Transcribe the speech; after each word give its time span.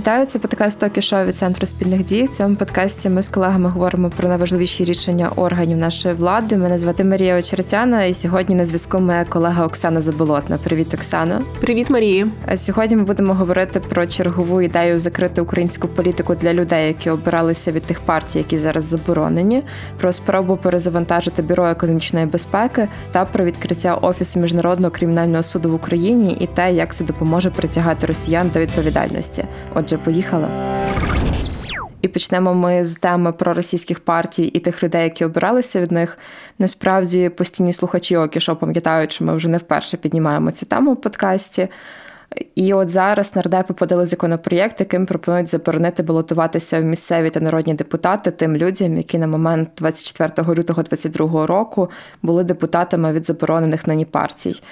Вітаю, 0.00 0.26
це 0.26 0.38
подкаст 0.38 0.80
«Токі 0.80 1.02
шоу» 1.02 1.24
від 1.24 1.36
центру 1.36 1.66
спільних 1.66 2.04
дій. 2.04 2.24
В 2.24 2.30
цьому 2.30 2.56
подкасті 2.56 3.08
ми 3.08 3.22
з 3.22 3.28
колегами 3.28 3.68
говоримо 3.68 4.10
про 4.10 4.28
найважливіші 4.28 4.84
рішення 4.84 5.30
органів 5.36 5.78
нашої 5.78 6.14
влади. 6.14 6.56
Мене 6.56 6.78
звати 6.78 7.04
Марія 7.04 7.38
Очеретяна, 7.38 8.04
і 8.04 8.14
сьогодні 8.14 8.54
на 8.54 8.64
зв'язку 8.64 9.00
моя 9.00 9.24
колега 9.24 9.66
Оксана 9.66 10.00
Заболотна. 10.00 10.58
Привіт, 10.58 10.94
Оксано. 10.94 11.42
Привіт, 11.60 11.90
Марії. 11.90 12.26
Сьогодні 12.56 12.96
ми 12.96 13.02
будемо 13.02 13.34
говорити 13.34 13.80
про 13.80 14.06
чергову 14.06 14.62
ідею 14.62 14.98
закрити 14.98 15.40
українську 15.40 15.88
політику 15.88 16.34
для 16.34 16.54
людей, 16.54 16.88
які 16.88 17.10
обиралися 17.10 17.72
від 17.72 17.82
тих 17.82 18.00
партій, 18.00 18.38
які 18.38 18.56
зараз 18.56 18.84
заборонені, 18.84 19.62
про 20.00 20.12
спробу 20.12 20.56
перезавантажити 20.56 21.42
бюро 21.42 21.66
економічної 21.66 22.26
безпеки 22.26 22.88
та 23.12 23.24
про 23.24 23.44
відкриття 23.44 23.94
офісу 23.94 24.40
міжнародного 24.40 24.90
кримінального 24.90 25.42
суду 25.42 25.70
в 25.70 25.74
Україні 25.74 26.36
і 26.40 26.46
те, 26.46 26.72
як 26.72 26.94
це 26.94 27.04
допоможе 27.04 27.50
притягати 27.50 28.06
росіян 28.06 28.50
до 28.54 28.60
відповідальності. 28.60 29.44
Отже, 29.74 29.89
поїхали. 29.98 30.48
І 32.02 32.08
почнемо 32.08 32.54
ми 32.54 32.84
з 32.84 32.96
теми 32.96 33.32
про 33.32 33.54
російських 33.54 34.00
партій 34.00 34.44
і 34.44 34.60
тих 34.60 34.82
людей, 34.82 35.02
які 35.02 35.24
обиралися 35.24 35.80
від 35.80 35.92
них. 35.92 36.18
Насправді 36.58 37.28
постійні 37.28 37.72
слухачі 37.72 38.16
окі, 38.16 38.40
що 38.40 38.56
пам'ятають, 38.56 39.12
що 39.12 39.24
ми 39.24 39.36
вже 39.36 39.48
не 39.48 39.58
вперше 39.58 39.96
піднімаємо 39.96 40.50
цю 40.50 40.66
тему 40.66 40.92
в 40.92 41.00
подкасті. 41.00 41.68
І 42.54 42.74
от 42.74 42.90
зараз 42.90 43.36
нардепи 43.36 43.74
подали 43.74 44.06
законопроєкт, 44.06 44.80
яким 44.80 45.06
пропонують 45.06 45.48
заборонити 45.48 46.02
балотуватися 46.02 46.80
в 46.80 46.84
місцеві 46.84 47.30
та 47.30 47.40
народні 47.40 47.74
депутати 47.74 48.30
тим 48.30 48.56
людям, 48.56 48.96
які 48.96 49.18
на 49.18 49.26
момент 49.26 49.70
24 49.76 50.28
лютого 50.48 50.82
2022 50.82 51.46
року 51.46 51.90
були 52.22 52.44
депутатами 52.44 53.12
від 53.12 53.26
заборонених 53.26 53.86
нині 53.86 54.04
партій. 54.04 54.62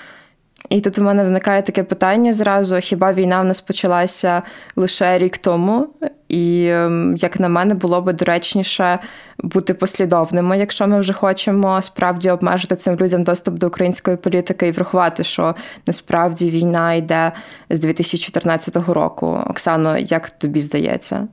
І 0.68 0.80
тут 0.80 0.98
у 0.98 1.02
мене 1.02 1.24
виникає 1.24 1.62
таке 1.62 1.82
питання 1.82 2.32
зразу: 2.32 2.76
хіба 2.80 3.12
війна 3.12 3.40
в 3.40 3.44
нас 3.44 3.60
почалася 3.60 4.42
лише 4.76 5.18
рік 5.18 5.38
тому? 5.38 5.88
І, 6.28 6.68
ем, 6.68 7.16
як 7.16 7.40
на 7.40 7.48
мене, 7.48 7.74
було 7.74 8.00
би 8.00 8.12
доречніше 8.12 8.98
бути 9.38 9.74
послідовними, 9.74 10.58
якщо 10.58 10.86
ми 10.86 11.00
вже 11.00 11.12
хочемо 11.12 11.82
справді 11.82 12.30
обмежити 12.30 12.76
цим 12.76 12.96
людям 12.96 13.24
доступ 13.24 13.54
до 13.54 13.66
української 13.66 14.16
політики 14.16 14.68
і 14.68 14.72
врахувати, 14.72 15.24
що 15.24 15.54
насправді 15.86 16.50
війна 16.50 16.94
йде 16.94 17.32
з 17.70 17.80
2014 17.80 18.76
року. 18.76 19.38
Оксано, 19.46 19.98
як 19.98 20.30
тобі 20.30 20.60
здається? 20.60 21.28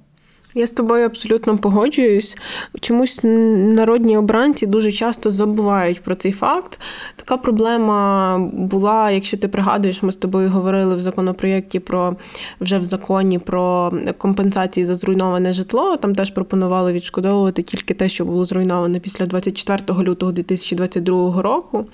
Я 0.57 0.67
з 0.67 0.71
тобою 0.71 1.05
абсолютно 1.05 1.57
погоджуюсь. 1.57 2.37
Чомусь 2.81 3.19
народні 3.23 4.17
обранці 4.17 4.67
дуже 4.67 4.91
часто 4.91 5.31
забувають 5.31 6.01
про 6.01 6.15
цей 6.15 6.31
факт. 6.31 6.79
Така 7.15 7.37
проблема 7.37 8.37
була, 8.53 9.11
якщо 9.11 9.37
ти 9.37 9.47
пригадуєш, 9.47 10.03
ми 10.03 10.11
з 10.11 10.15
тобою 10.15 10.49
говорили 10.49 10.95
в 10.95 10.99
законопроєкті 10.99 11.79
про 11.79 12.15
вже 12.61 12.77
в 12.77 12.85
законі 12.85 13.39
про 13.39 13.91
компенсації 14.17 14.85
за 14.85 14.95
зруйноване 14.95 15.53
житло. 15.53 15.97
Там 15.97 16.15
теж 16.15 16.31
пропонували 16.31 16.93
відшкодовувати 16.93 17.61
тільки 17.61 17.93
те, 17.93 18.09
що 18.09 18.25
було 18.25 18.45
зруйноване 18.45 18.99
після 18.99 19.25
24 19.25 19.99
лютого 19.99 20.31
2022 20.31 21.41
року. 21.41 21.85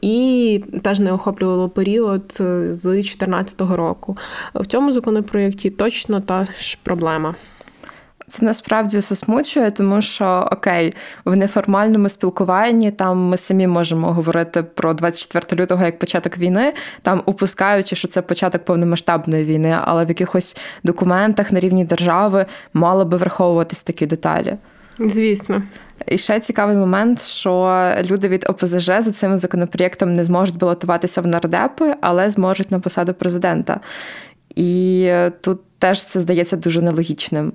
І 0.00 0.64
теж 0.82 1.00
не 1.00 1.12
охоплювало 1.12 1.68
період 1.68 2.22
з 2.68 2.82
2014 2.82 3.60
року. 3.60 4.16
В 4.54 4.66
цьому 4.66 4.92
законопроєкті 4.92 5.70
точно 5.70 6.20
та 6.20 6.44
ж 6.44 6.78
проблема. 6.82 7.34
Це 8.30 8.44
насправді 8.44 9.00
засмучує, 9.00 9.70
тому 9.70 10.02
що 10.02 10.48
окей, 10.52 10.94
в 11.24 11.36
неформальному 11.36 12.08
спілкуванні 12.08 12.90
там 12.90 13.18
ми 13.18 13.36
самі 13.36 13.66
можемо 13.66 14.12
говорити 14.12 14.62
про 14.62 14.94
24 14.94 15.62
лютого 15.62 15.84
як 15.84 15.98
початок 15.98 16.38
війни, 16.38 16.72
там 17.02 17.22
упускаючи, 17.26 17.96
що 17.96 18.08
це 18.08 18.22
початок 18.22 18.64
повномасштабної 18.64 19.44
війни, 19.44 19.78
але 19.84 20.04
в 20.04 20.08
якихось 20.08 20.56
документах 20.84 21.52
на 21.52 21.60
рівні 21.60 21.84
держави 21.84 22.46
мало 22.74 23.04
би 23.04 23.16
враховуватись 23.16 23.82
такі 23.82 24.06
деталі. 24.06 24.56
Звісно. 24.98 25.62
І 26.06 26.18
ще 26.18 26.40
цікавий 26.40 26.76
момент, 26.76 27.22
що 27.22 27.82
люди 28.10 28.28
від 28.28 28.46
ОПЗЖ 28.48 28.84
за 28.84 29.12
цим 29.12 29.38
законопроєктом 29.38 30.16
не 30.16 30.24
зможуть 30.24 30.58
балотуватися 30.58 31.20
в 31.20 31.26
нардепи, 31.26 31.94
але 32.00 32.30
зможуть 32.30 32.70
на 32.70 32.80
посаду 32.80 33.14
президента. 33.14 33.80
І 34.54 35.12
тут 35.40 35.60
теж 35.78 36.04
це 36.04 36.20
здається 36.20 36.56
дуже 36.56 36.82
нелогічним. 36.82 37.52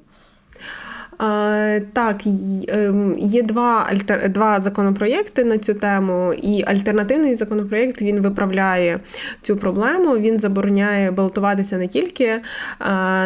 Так, 1.93 2.21
ем, 2.67 3.13
є 3.17 3.43
два 3.43 3.91
два 4.29 4.59
законопроєкти 4.59 5.43
на 5.43 5.57
цю 5.57 5.73
тему, 5.73 6.33
і 6.33 6.63
альтернативний 6.67 7.35
законопроєкт 7.35 8.01
він 8.01 8.21
виправляє 8.21 8.99
цю 9.41 9.57
проблему. 9.57 10.17
Він 10.17 10.39
забороняє 10.39 11.11
балотуватися 11.11 11.77
не 11.77 11.87
тільки 11.87 12.41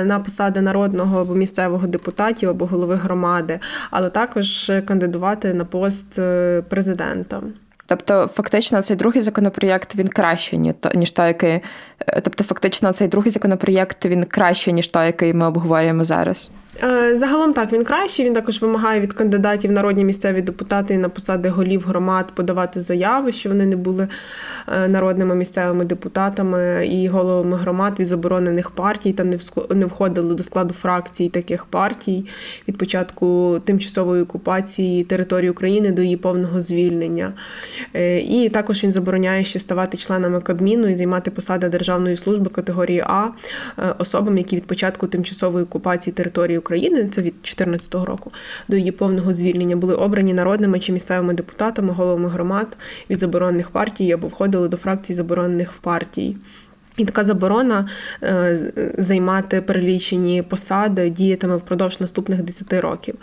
на 0.03 0.22
посади 0.25 0.61
народного 0.61 1.19
або 1.19 1.35
місцевого 1.35 1.88
депутатів 1.88 2.50
або 2.50 2.66
голови 2.66 2.95
громади, 2.95 3.59
але 3.91 4.09
також 4.09 4.71
кандидувати 4.85 5.53
на 5.53 5.66
пост 5.66 6.19
е, 6.19 6.61
президента. 6.69 7.41
Тобто, 7.89 8.27
фактично, 8.27 8.81
цей 8.81 8.97
другий 8.97 9.21
законопроєкт 9.21 9.95
він 9.95 10.07
краще, 10.07 10.57
ніж 10.95 11.11
той, 11.11 11.27
який. 11.27 11.61
Е, 12.07 12.21
тобто, 12.23 12.44
фактично, 12.44 12.94
цей 12.94 13.07
другий 13.07 13.31
законопроєкт 13.31 14.06
він 14.06 14.23
краще, 14.23 14.71
ніж 14.71 14.88
той, 14.88 15.06
який 15.06 15.33
ми 15.33 15.45
обговорюємо 15.45 16.03
зараз. 16.03 16.51
Е, 16.84 17.17
загалом 17.17 17.53
так 17.53 17.73
він 17.73 17.84
кращий. 17.84 18.25
Він 18.25 18.34
також 18.34 18.62
вимагає 18.62 19.01
від 19.01 19.13
кандидатів 19.13 19.72
народні 19.72 20.06
місцеві 20.06 20.41
депутати 20.41 20.97
на 20.97 21.09
посади 21.09 21.50
голів 21.50 21.85
громад 21.88 22.31
подавати 22.31 22.81
заяви, 22.81 23.31
що 23.31 23.50
вони 23.50 23.66
не 23.66 23.75
були 23.75 24.07
е, 24.67 24.88
народними 24.88 25.35
місцевими 25.35 25.85
депутатами 25.85 26.88
і 26.88 27.07
головами 27.07 27.57
громад 27.57 28.00
від 28.00 28.07
заборонених 28.07 28.72
партій 28.72 29.13
та 29.13 29.23
не 29.69 29.85
входили 29.85 30.35
до 30.35 30.44
складу 30.44 30.73
фракцій 30.73 31.29
таких 31.29 31.66
партій 31.66 32.25
від 32.68 32.78
початку 32.78 33.59
тимчасової 33.66 34.23
окупації 34.23 35.03
території 35.03 35.50
України 35.50 35.91
до 35.91 36.01
її 36.01 36.18
повного 36.18 36.62
звільнення. 36.62 37.34
Е, 37.94 38.19
і 38.19 38.50
також 38.50 38.84
він 38.84 38.91
забороняє 38.91 39.44
ще 39.44 39.59
ставати 39.59 39.97
членами 39.97 40.41
Кабміну 40.41 40.88
і 40.88 40.95
займати 40.95 41.31
посади 41.31 41.69
державної 41.69 42.18
служби 42.18 42.50
категорії 42.50 43.03
А 43.07 43.28
особам, 43.97 44.38
які 44.38 44.56
від 44.56 44.68
початку 44.68 45.07
тимчасової 45.07 45.63
окупації 45.63 46.13
території 46.13 46.57
України, 46.57 46.69
це 47.09 47.22
від 47.22 47.34
2014 47.34 47.96
року, 47.96 48.31
до 48.68 48.78
її 48.78 48.91
повного 48.91 49.34
звільнення 49.34 49.75
були 49.75 49.96
обрані 49.96 50.34
народними 50.34 50.80
чи 50.80 50.91
місцевими 50.91 51.34
депутатами, 51.34 51.94
головами 51.94 52.30
громад 52.30 52.78
від 53.09 53.19
заборонених 53.19 53.69
партій 53.69 54.12
або 54.12 54.28
входили 54.28 54.68
до 54.68 54.78
фракцій 54.78 55.13
заборонених 55.13 55.74
партій. 55.81 56.38
І 56.97 57.05
така 57.05 57.23
заборона 57.23 57.89
е, 58.23 58.59
займати 58.97 59.61
перелічені 59.61 60.41
посади 60.41 61.09
діятиме 61.09 61.55
впродовж 61.55 62.01
наступних 62.01 62.44
10 62.44 62.73
років. 62.73 63.16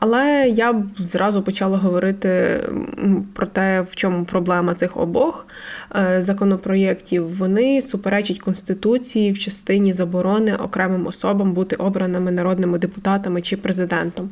Але 0.00 0.52
я 0.54 0.72
б 0.72 0.86
зразу 0.98 1.42
почала 1.42 1.78
говорити 1.78 2.60
про 3.34 3.46
те, 3.46 3.80
в 3.80 3.96
чому 3.96 4.24
проблема 4.24 4.74
цих 4.74 4.96
обох 4.96 5.46
е, 5.96 6.22
законопроєктів. 6.22 7.36
Вони 7.36 7.82
суперечать 7.82 8.38
Конституції 8.38 9.32
в 9.32 9.38
частині 9.38 9.92
заборони 9.92 10.56
окремим 10.56 11.06
особам 11.06 11.52
бути 11.52 11.76
обраними 11.76 12.30
народними 12.30 12.78
депутатами 12.78 13.42
чи 13.42 13.56
президентом. 13.56 14.30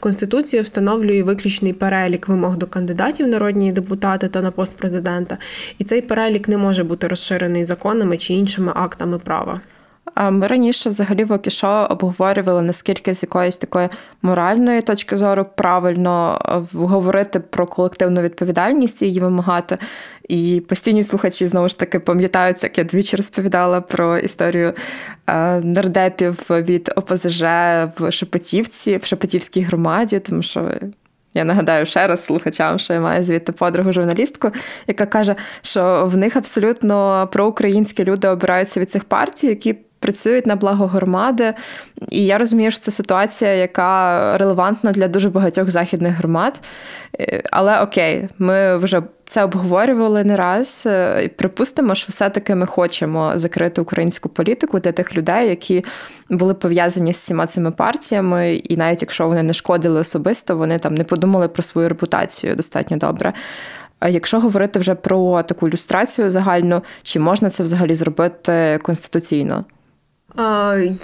Конституція 0.00 0.62
встановлює 0.62 1.22
виключний 1.22 1.72
перелік 1.72 2.28
вимог 2.28 2.56
до 2.56 2.66
кандидатів 2.66 3.28
народні 3.28 3.72
депутати 3.72 4.28
та 4.28 4.42
на 4.42 4.50
пост 4.50 4.76
президента. 4.76 5.38
І 5.78 5.84
цей 5.84 6.02
перелік 6.02 6.48
не 6.48 6.58
може 6.58 6.84
бути 6.84 7.08
розширений 7.08 7.64
законом 7.64 7.83
законами 7.84 8.18
чи 8.18 8.34
іншими 8.34 8.72
актами 8.74 9.18
права. 9.18 9.60
Ми 10.30 10.46
раніше 10.46 10.88
взагалі 10.88 11.24
в 11.24 11.32
Окішо 11.32 11.86
обговорювали 11.90 12.62
наскільки 12.62 13.14
з 13.14 13.22
якоїсь 13.22 13.56
такої 13.56 13.88
моральної 14.22 14.82
точки 14.82 15.16
зору 15.16 15.46
правильно 15.56 16.40
говорити 16.72 17.40
про 17.40 17.66
колективну 17.66 18.20
відповідальність 18.20 19.02
і 19.02 19.06
її 19.06 19.20
вимагати. 19.20 19.78
І 20.28 20.62
постійні 20.68 21.02
слухачі 21.02 21.46
знову 21.46 21.68
ж 21.68 21.78
таки 21.78 22.00
пам'ятають, 22.00 22.62
як 22.62 22.78
я 22.78 22.84
двічі 22.84 23.16
розповідала 23.16 23.80
про 23.80 24.18
історію 24.18 24.72
нардепів 25.62 26.46
від 26.50 26.92
ОПЗЖ 26.96 27.42
в 27.98 28.10
Шепетівці, 28.10 28.96
в 28.96 29.04
Шепетівській 29.04 29.60
громаді, 29.60 30.18
тому 30.18 30.42
що 30.42 30.72
я 31.34 31.44
нагадаю 31.44 31.86
ще 31.86 32.06
раз 32.06 32.24
слухачам, 32.24 32.78
що 32.78 32.92
я 32.92 33.00
маю 33.00 33.22
звідти 33.22 33.52
подругу 33.52 33.92
журналістку, 33.92 34.50
яка 34.86 35.06
каже, 35.06 35.36
що 35.62 36.08
в 36.12 36.16
них 36.16 36.36
абсолютно 36.36 37.28
проукраїнські 37.32 38.04
люди 38.04 38.28
обираються 38.28 38.80
від 38.80 38.90
цих 38.90 39.04
партій, 39.04 39.46
які 39.46 39.76
працюють 40.04 40.46
на 40.46 40.56
благо 40.56 40.86
громади. 40.86 41.54
І 42.10 42.26
я 42.26 42.38
розумію, 42.38 42.70
що 42.70 42.80
це 42.80 42.90
ситуація, 42.90 43.54
яка 43.54 44.38
релевантна 44.38 44.92
для 44.92 45.08
дуже 45.08 45.30
багатьох 45.30 45.70
західних 45.70 46.14
громад. 46.14 46.60
Е, 47.20 47.42
але 47.50 47.80
окей, 47.80 48.28
ми 48.38 48.76
вже 48.76 49.02
це 49.26 49.44
обговорювали 49.44 50.24
не 50.24 50.36
раз. 50.36 50.82
Е, 50.86 51.22
і 51.24 51.28
Припустимо, 51.28 51.94
що 51.94 52.06
все-таки 52.08 52.54
ми 52.54 52.66
хочемо 52.66 53.32
закрити 53.34 53.80
українську 53.80 54.28
політику 54.28 54.78
для 54.78 54.92
тих 54.92 55.16
людей, 55.16 55.48
які 55.48 55.84
були 56.30 56.54
пов'язані 56.54 57.12
з 57.12 57.18
цими 57.18 57.46
цими 57.46 57.70
партіями, 57.70 58.54
і 58.54 58.76
навіть 58.76 59.02
якщо 59.02 59.28
вони 59.28 59.42
не 59.42 59.52
шкодили 59.52 60.00
особисто, 60.00 60.56
вони 60.56 60.78
там 60.78 60.94
не 60.94 61.04
подумали 61.04 61.48
про 61.48 61.62
свою 61.62 61.88
репутацію 61.88 62.56
достатньо 62.56 62.96
добре. 62.96 63.32
Якщо 64.08 64.40
говорити 64.40 64.78
вже 64.78 64.94
про 64.94 65.42
таку 65.42 65.68
ілюстрацію 65.68 66.30
загальну, 66.30 66.82
чи 67.02 67.20
можна 67.20 67.50
це 67.50 67.62
взагалі 67.62 67.94
зробити 67.94 68.78
конституційно? 68.82 69.64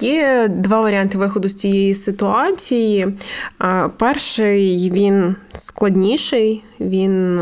Є 0.01 0.49
два 0.49 0.81
варіанти 0.81 1.19
виходу 1.19 1.49
з 1.49 1.55
цієї 1.55 1.95
ситуації. 1.95 3.07
Перший 3.99 4.91
він 4.91 5.37
складніший, 5.53 6.63
він 6.81 7.41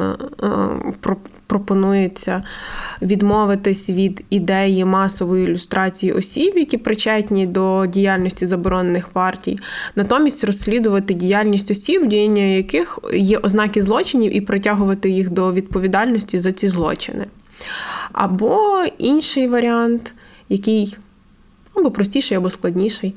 пропонується 1.46 2.42
відмовитись 3.02 3.90
від 3.90 4.24
ідеї 4.30 4.84
масової 4.84 5.44
ілюстрації 5.44 6.12
осіб, 6.12 6.58
які 6.58 6.78
причетні 6.78 7.46
до 7.46 7.86
діяльності 7.86 8.46
заборонених 8.46 9.08
партій, 9.08 9.58
натомість 9.96 10.44
розслідувати 10.44 11.14
діяльність 11.14 11.70
осіб, 11.70 12.06
діяння 12.06 12.42
яких 12.42 12.98
є 13.14 13.38
ознаки 13.38 13.82
злочинів, 13.82 14.36
і 14.36 14.40
притягувати 14.40 15.10
їх 15.10 15.30
до 15.30 15.52
відповідальності 15.52 16.38
за 16.38 16.52
ці 16.52 16.70
злочини. 16.70 17.26
Або 18.12 18.84
інший 18.98 19.48
варіант, 19.48 20.12
який 20.48 20.96
або 21.78 21.90
простіший, 21.90 22.36
або 22.36 22.50
складніший, 22.50 23.14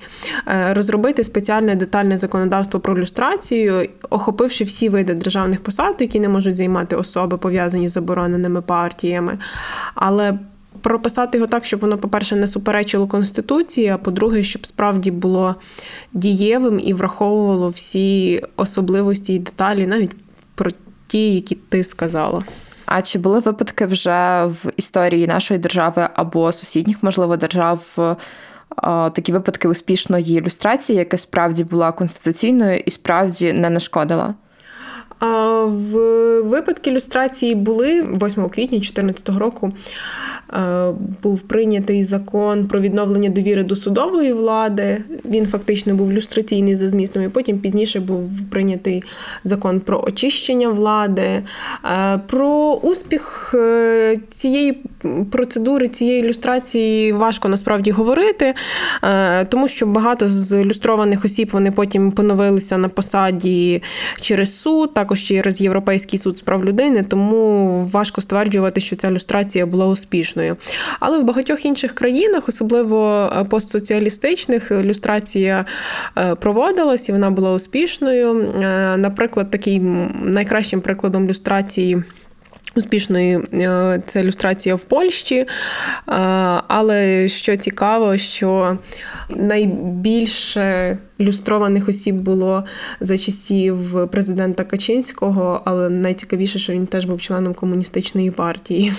е, 0.48 0.74
розробити 0.74 1.24
спеціальне 1.24 1.76
детальне 1.76 2.18
законодавство 2.18 2.80
про 2.80 2.98
люстрацію, 2.98 3.88
охопивши 4.10 4.64
всі 4.64 4.90
види 4.90 5.14
державних 5.14 5.64
посад, 5.64 5.96
які 6.00 6.20
не 6.20 6.30
можуть 6.30 6.58
займати 6.58 6.96
особи, 6.96 7.38
пов'язані 7.38 7.90
з 7.90 7.92
забороненими 7.92 8.62
партіями. 8.62 9.38
Але 9.96 10.40
прописати 10.82 11.38
його 11.38 11.48
так, 11.48 11.66
щоб 11.66 11.80
воно, 11.80 11.98
по-перше, 11.98 12.36
не 12.36 12.48
суперечило 12.48 13.08
Конституції, 13.08 13.88
а 13.88 13.98
по-друге, 13.98 14.44
щоб 14.44 14.66
справді 14.66 15.12
було 15.12 15.56
дієвим 16.14 16.80
і 16.80 16.94
враховувало 16.94 17.70
всі 17.70 18.42
особливості 18.56 19.34
і 19.34 19.40
деталі, 19.40 19.88
навіть 19.88 20.12
про 20.56 20.72
ті, 21.08 21.36
які 21.36 21.56
ти 21.56 21.84
сказала. 21.84 22.44
А 22.86 23.02
чи 23.02 23.20
були 23.20 23.40
випадки 23.40 23.86
вже 23.86 24.46
в 24.46 24.72
історії 24.78 25.28
нашої 25.28 25.60
держави 25.60 26.10
або 26.14 26.52
сусідніх, 26.52 27.04
можливо, 27.04 27.38
держав 27.38 28.18
такі 29.14 29.32
випадки 29.32 29.68
успішної 29.68 30.38
ілюстрації, 30.38 31.00
яка 31.00 31.18
справді 31.18 31.64
була 31.64 31.92
конституційною 31.92 32.80
і 32.80 32.92
справді 32.92 33.54
не 33.54 33.70
нашкодила? 33.70 34.36
В 35.22 35.96
випадки 36.42 36.90
ілюстрації 36.90 37.56
були 37.56 38.02
8 38.02 38.50
квітня 38.50 38.78
2014 38.78 39.30
року. 39.30 39.72
Був 41.24 41.42
прийнятий 41.42 42.04
закон 42.04 42.68
про 42.68 42.80
відновлення 42.80 43.30
довіри 43.30 43.64
до 43.64 43.76
судової 43.76 44.34
влади. 44.34 45.04
Він 45.26 45.46
фактично 45.46 45.94
був 45.94 46.14
люстраційний 46.14 46.76
за 46.76 46.90
змістом. 46.90 47.24
і 47.24 47.30
Потім 47.30 47.60
пізніше 47.60 48.00
був 48.00 48.30
прийнятий 48.50 49.04
закон 49.44 49.80
про 49.80 50.04
очищення 50.08 50.70
влади. 50.70 51.44
Про 52.28 52.74
успіх 52.74 53.56
е, 53.58 54.18
цієї 54.30 54.84
процедури, 55.32 55.88
цієї 55.88 56.20
ілюстрації 56.20 57.14
важко 57.14 57.50
насправді 57.50 57.92
говорити, 57.92 58.54
е, 59.04 59.46
тому 59.46 59.68
що 59.68 59.86
багато 59.86 60.30
з 60.30 60.64
люстрованих 60.64 61.26
осіб 61.26 61.50
вони 61.52 61.72
потім 61.72 62.12
поновилися 62.12 62.78
на 62.78 62.88
посаді 62.88 63.82
через 64.22 64.62
суд. 64.62 64.94
Так 64.94 65.11
також 65.12 65.24
через 65.24 65.62
Європейський 65.62 66.20
суд 66.20 66.38
з 66.38 66.42
прав 66.42 66.66
людини, 66.66 67.04
тому 67.04 67.68
важко 67.92 68.22
стверджувати, 68.22 68.82
що 68.82 68.96
ця 68.96 69.12
люстрація 69.12 69.66
була 69.66 69.88
успішною. 69.88 70.58
Але 71.00 71.20
в 71.20 71.24
багатьох 71.24 71.66
інших 71.66 71.94
країнах, 71.94 72.50
особливо 72.50 73.30
е, 73.38 73.44
постсоціалістичних, 73.44 74.72
люстрація 74.72 75.66
е, 76.18 76.36
проводилась 76.36 77.10
і 77.10 77.12
вона 77.12 77.32
була 77.32 77.54
успішною. 77.54 78.42
Е, 78.42 78.98
наприклад, 78.98 79.52
такий 79.52 79.80
найкращим 80.24 80.82
прикладом 80.82 81.28
люстрації. 81.28 82.04
Успішної 82.76 83.40
це 84.06 84.22
ілюстрація 84.22 84.76
в 84.76 84.84
Польщі, 84.84 85.48
але 86.68 87.28
що 87.28 87.56
цікаво, 87.56 88.18
що 88.18 88.78
найбільше 89.30 90.98
ілюстрованих 91.18 91.90
осіб 91.90 92.16
було 92.16 92.64
за 93.00 93.18
часів 93.18 94.08
президента 94.12 94.64
Качинського, 94.64 95.62
але 95.66 95.90
найцікавіше, 95.90 96.60
що 96.60 96.74
він 96.74 96.88
теж 96.88 97.06
був 97.06 97.22
членом 97.22 97.54
комуністичної 97.54 98.32
партії. 98.32 98.94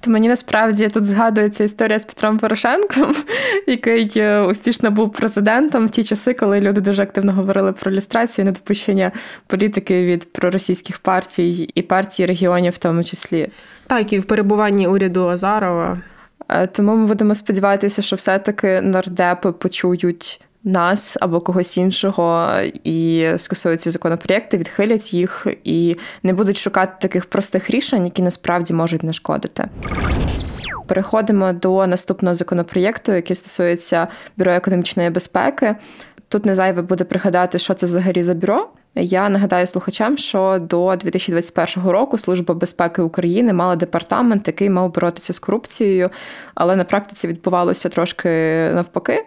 То 0.00 0.10
мені 0.10 0.28
насправді 0.28 0.88
тут 0.88 1.04
згадується 1.04 1.64
історія 1.64 1.98
з 1.98 2.04
Петром 2.04 2.38
Порошенком, 2.38 3.14
який 3.66 4.12
е, 4.16 4.40
успішно 4.40 4.90
був 4.90 5.12
президентом 5.12 5.86
в 5.86 5.90
ті 5.90 6.04
часи, 6.04 6.34
коли 6.34 6.60
люди 6.60 6.80
дуже 6.80 7.02
активно 7.02 7.32
говорили 7.32 7.72
про 7.72 7.90
ілюстрацію, 7.90 8.44
недопущення 8.44 9.12
політики 9.46 10.06
від 10.06 10.32
проросійських 10.32 10.98
партій 10.98 11.70
і 11.74 11.82
партій 11.82 12.26
регіонів, 12.26 12.72
в 12.72 12.78
тому 12.78 13.04
числі. 13.04 13.48
Так, 13.86 14.12
і 14.12 14.18
в 14.18 14.24
перебуванні 14.24 14.86
уряду 14.86 15.28
Азарова. 15.28 15.98
Е, 16.48 16.66
тому 16.66 16.96
ми 16.96 17.06
будемо 17.06 17.34
сподіватися, 17.34 18.02
що 18.02 18.16
все-таки 18.16 18.80
нардепи 18.80 19.52
почують 19.52 20.40
нас 20.64 21.16
або 21.20 21.40
когось 21.40 21.76
іншого 21.76 22.50
і 22.84 23.28
скасують 23.36 23.80
ці 23.80 23.90
законопроєкти, 23.90 24.56
відхилять 24.56 25.14
їх 25.14 25.46
і 25.64 25.96
не 26.22 26.32
будуть 26.32 26.58
шукати 26.58 26.92
таких 27.00 27.26
простих 27.26 27.70
рішень, 27.70 28.04
які 28.04 28.22
насправді 28.22 28.74
можуть 28.74 29.02
нашкодити. 29.02 29.68
Переходимо 30.86 31.52
до 31.52 31.86
наступного 31.86 32.34
законопроєкту, 32.34 33.12
який 33.12 33.36
стосується 33.36 34.08
бюро 34.36 34.52
економічної 34.52 35.10
безпеки. 35.10 35.76
Тут 36.28 36.46
не 36.46 36.54
зайве 36.54 36.82
буде 36.82 37.04
пригадати, 37.04 37.58
що 37.58 37.74
це 37.74 37.86
взагалі 37.86 38.22
за 38.22 38.34
бюро. 38.34 38.68
Я 38.94 39.28
нагадаю 39.28 39.66
слухачам, 39.66 40.18
що 40.18 40.58
до 40.60 40.96
2021 40.96 41.90
року 41.90 42.18
Служба 42.18 42.54
безпеки 42.54 43.02
України 43.02 43.52
мала 43.52 43.76
департамент, 43.76 44.46
який 44.46 44.70
мав 44.70 44.94
боротися 44.94 45.32
з 45.32 45.38
корупцією, 45.38 46.10
але 46.54 46.76
на 46.76 46.84
практиці 46.84 47.28
відбувалося 47.28 47.88
трошки 47.88 48.28
навпаки. 48.74 49.26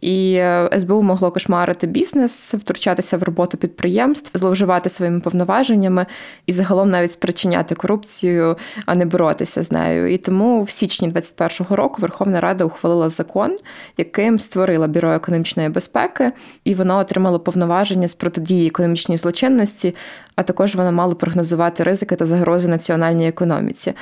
І 0.00 0.34
е, 0.34 0.70
СБУ 0.78 1.02
могло 1.02 1.30
кошмарити 1.30 1.86
бізнес, 1.86 2.54
втручатися 2.54 3.16
в 3.16 3.22
роботу 3.22 3.58
підприємств, 3.58 4.38
зловживати 4.38 4.88
своїми 4.88 5.20
повноваженнями 5.20 6.06
і 6.46 6.52
загалом 6.52 6.90
навіть 6.90 7.12
спричиняти 7.12 7.74
корупцію, 7.74 8.56
а 8.86 8.94
не 8.94 9.06
боротися 9.06 9.62
з 9.62 9.72
нею. 9.72 10.12
І 10.12 10.18
тому 10.18 10.62
в 10.62 10.70
січні 10.70 11.08
2021 11.08 11.76
року 11.76 11.96
Верховна 12.02 12.40
Рада 12.40 12.64
ухвалила 12.64 13.08
закон, 13.08 13.56
яким 13.96 14.38
створила 14.38 14.88
бюро 14.88 15.12
економічної 15.12 15.68
безпеки, 15.68 16.32
і 16.64 16.74
воно 16.74 16.98
отримало 16.98 17.40
повноваження 17.40 18.08
з 18.08 18.14
протидії 18.14 18.66
економічній 18.66 19.16
злочинності, 19.16 19.94
а 20.36 20.42
також 20.42 20.74
воно 20.74 20.92
мало 20.92 21.14
прогнозувати 21.14 21.82
ризики 21.82 22.16
та 22.16 22.26
загрози 22.26 22.68
національній 22.68 23.28
економіці. 23.28 23.94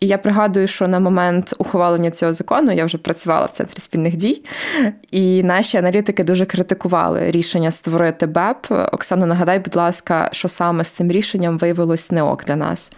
І 0.00 0.06
я 0.06 0.18
пригадую, 0.18 0.68
що 0.68 0.86
на 0.86 1.00
момент 1.00 1.54
ухвалення 1.58 2.10
цього 2.10 2.32
закону 2.32 2.72
я 2.72 2.84
вже 2.84 2.98
працювала 2.98 3.46
в 3.46 3.50
центрі 3.50 3.80
спільних 3.80 4.16
дій, 4.16 4.42
і 5.10 5.42
наші 5.42 5.76
аналітики 5.76 6.24
дуже 6.24 6.46
критикували 6.46 7.30
рішення 7.30 7.70
створити 7.70 8.26
БЕП. 8.26 8.66
Оксано, 8.92 9.26
нагадай, 9.26 9.58
будь 9.58 9.76
ласка, 9.76 10.28
що 10.32 10.48
саме 10.48 10.84
з 10.84 10.88
цим 10.88 11.12
рішенням 11.12 11.58
виявилось 11.58 12.10
не 12.10 12.22
ок 12.22 12.44
для 12.44 12.56
нас. 12.56 12.92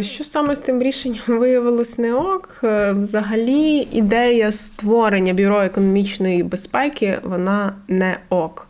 Що 0.00 0.24
саме 0.24 0.56
з 0.56 0.58
тим 0.58 0.82
рішенням 0.82 1.20
виявилось 1.26 1.98
не 1.98 2.14
ок? 2.14 2.60
Взагалі, 2.94 3.88
ідея 3.92 4.52
створення 4.52 5.32
бюро 5.32 5.62
економічної 5.62 6.42
безпеки 6.42 7.18
вона 7.22 7.72
не 7.88 8.16
ок. 8.28 8.68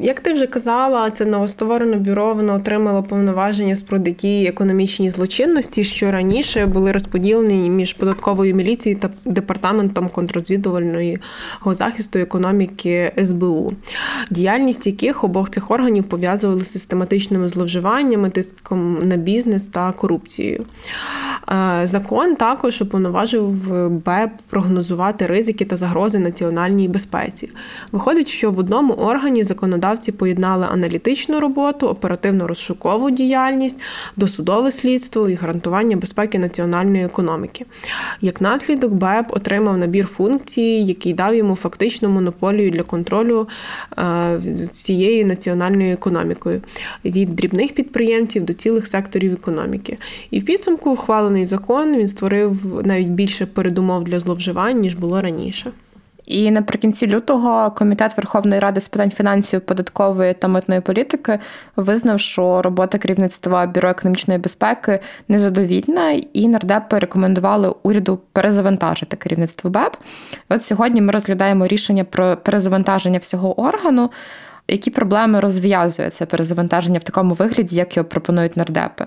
Як 0.00 0.20
ти 0.20 0.32
вже 0.32 0.46
казала, 0.46 1.10
це 1.10 1.24
новостворене 1.24 1.96
бюро 1.96 2.34
воно 2.34 2.54
отримало 2.54 3.02
повноваження 3.02 3.76
з 3.76 3.82
протидії 3.82 4.46
економічній 4.46 5.10
злочинності, 5.10 5.84
що 5.84 6.10
раніше 6.10 6.66
були 6.66 6.92
розподілені 6.92 7.70
між 7.70 7.92
податковою 7.92 8.54
міліцією 8.54 9.00
та 9.00 9.10
департаментом 9.24 10.08
контррозвідувального 10.08 11.18
захисту 11.64 12.18
економіки 12.18 13.12
СБУ, 13.24 13.72
діяльність 14.30 14.86
яких 14.86 15.24
обох 15.24 15.50
цих 15.50 15.70
органів 15.70 16.04
пов'язували 16.04 16.60
з 16.60 16.72
систематичними 16.72 17.48
зловживаннями, 17.48 18.30
тиском 18.30 19.08
на 19.08 19.16
бізнес 19.16 19.66
та 19.66 19.92
корупцією. 19.92 20.64
Закон 21.84 22.36
також 22.36 22.82
уповноважив 22.82 23.72
БЕП 23.90 24.30
прогнозувати 24.50 25.26
ризики 25.26 25.64
та 25.64 25.76
загрози 25.76 26.18
національній 26.18 26.88
безпеці. 26.88 27.50
Виходить, 27.92 28.28
що 28.28 28.50
в 28.50 28.58
одному 28.58 28.92
органі 28.92 29.43
законодавці 29.44 30.12
поєднали 30.12 30.66
аналітичну 30.70 31.40
роботу, 31.40 31.88
оперативно-розшукову 31.88 33.10
діяльність, 33.10 33.80
досудове 34.16 34.70
слідство 34.70 35.28
і 35.28 35.34
гарантування 35.34 35.96
безпеки 35.96 36.38
національної 36.38 37.04
економіки. 37.04 37.66
Як 38.20 38.40
наслідок, 38.40 38.94
БЕП 38.94 39.26
отримав 39.30 39.78
набір 39.78 40.06
функцій, 40.06 40.84
який 40.86 41.12
дав 41.12 41.34
йому 41.34 41.56
фактичну 41.56 42.08
монополію 42.08 42.70
для 42.70 42.82
контролю 42.82 43.48
е, 43.98 44.40
цією 44.72 45.26
національною 45.26 45.92
економікою 45.92 46.60
від 47.04 47.28
дрібних 47.28 47.74
підприємців 47.74 48.44
до 48.44 48.52
цілих 48.52 48.86
секторів 48.86 49.32
економіки. 49.32 49.98
І 50.30 50.38
в 50.38 50.44
підсумку 50.44 50.90
ухвалений 50.90 51.46
закон 51.46 51.96
він 51.96 52.08
створив 52.08 52.82
навіть 52.84 53.08
більше 53.08 53.46
передумов 53.46 54.04
для 54.04 54.18
зловживань 54.18 54.80
ніж 54.80 54.94
було 54.94 55.20
раніше. 55.20 55.72
І 56.26 56.50
наприкінці 56.50 57.06
лютого 57.06 57.70
комітет 57.70 58.16
Верховної 58.16 58.60
Ради 58.60 58.80
з 58.80 58.88
питань 58.88 59.10
фінансів, 59.10 59.60
податкової 59.60 60.34
та 60.34 60.48
митної 60.48 60.80
політики 60.80 61.38
визнав, 61.76 62.20
що 62.20 62.62
робота 62.62 62.98
керівництва 62.98 63.66
бюро 63.66 63.88
економічної 63.88 64.40
безпеки 64.40 65.00
незадовільна, 65.28 66.10
і 66.32 66.48
нардепи 66.48 66.98
рекомендували 66.98 67.74
уряду 67.82 68.20
перезавантажити 68.32 69.16
керівництво 69.16 69.70
БЕП. 69.70 69.96
От 70.48 70.64
сьогодні 70.64 71.00
ми 71.00 71.12
розглядаємо 71.12 71.66
рішення 71.66 72.04
про 72.04 72.36
перезавантаження 72.36 73.18
всього 73.18 73.60
органу. 73.60 74.10
Які 74.68 74.90
проблеми 74.90 75.40
розв'язує 75.40 76.10
це 76.10 76.26
перезавантаження 76.26 76.98
в 76.98 77.02
такому 77.02 77.34
вигляді, 77.34 77.76
як 77.76 77.96
його 77.96 78.08
пропонують 78.08 78.56
нардепи? 78.56 79.06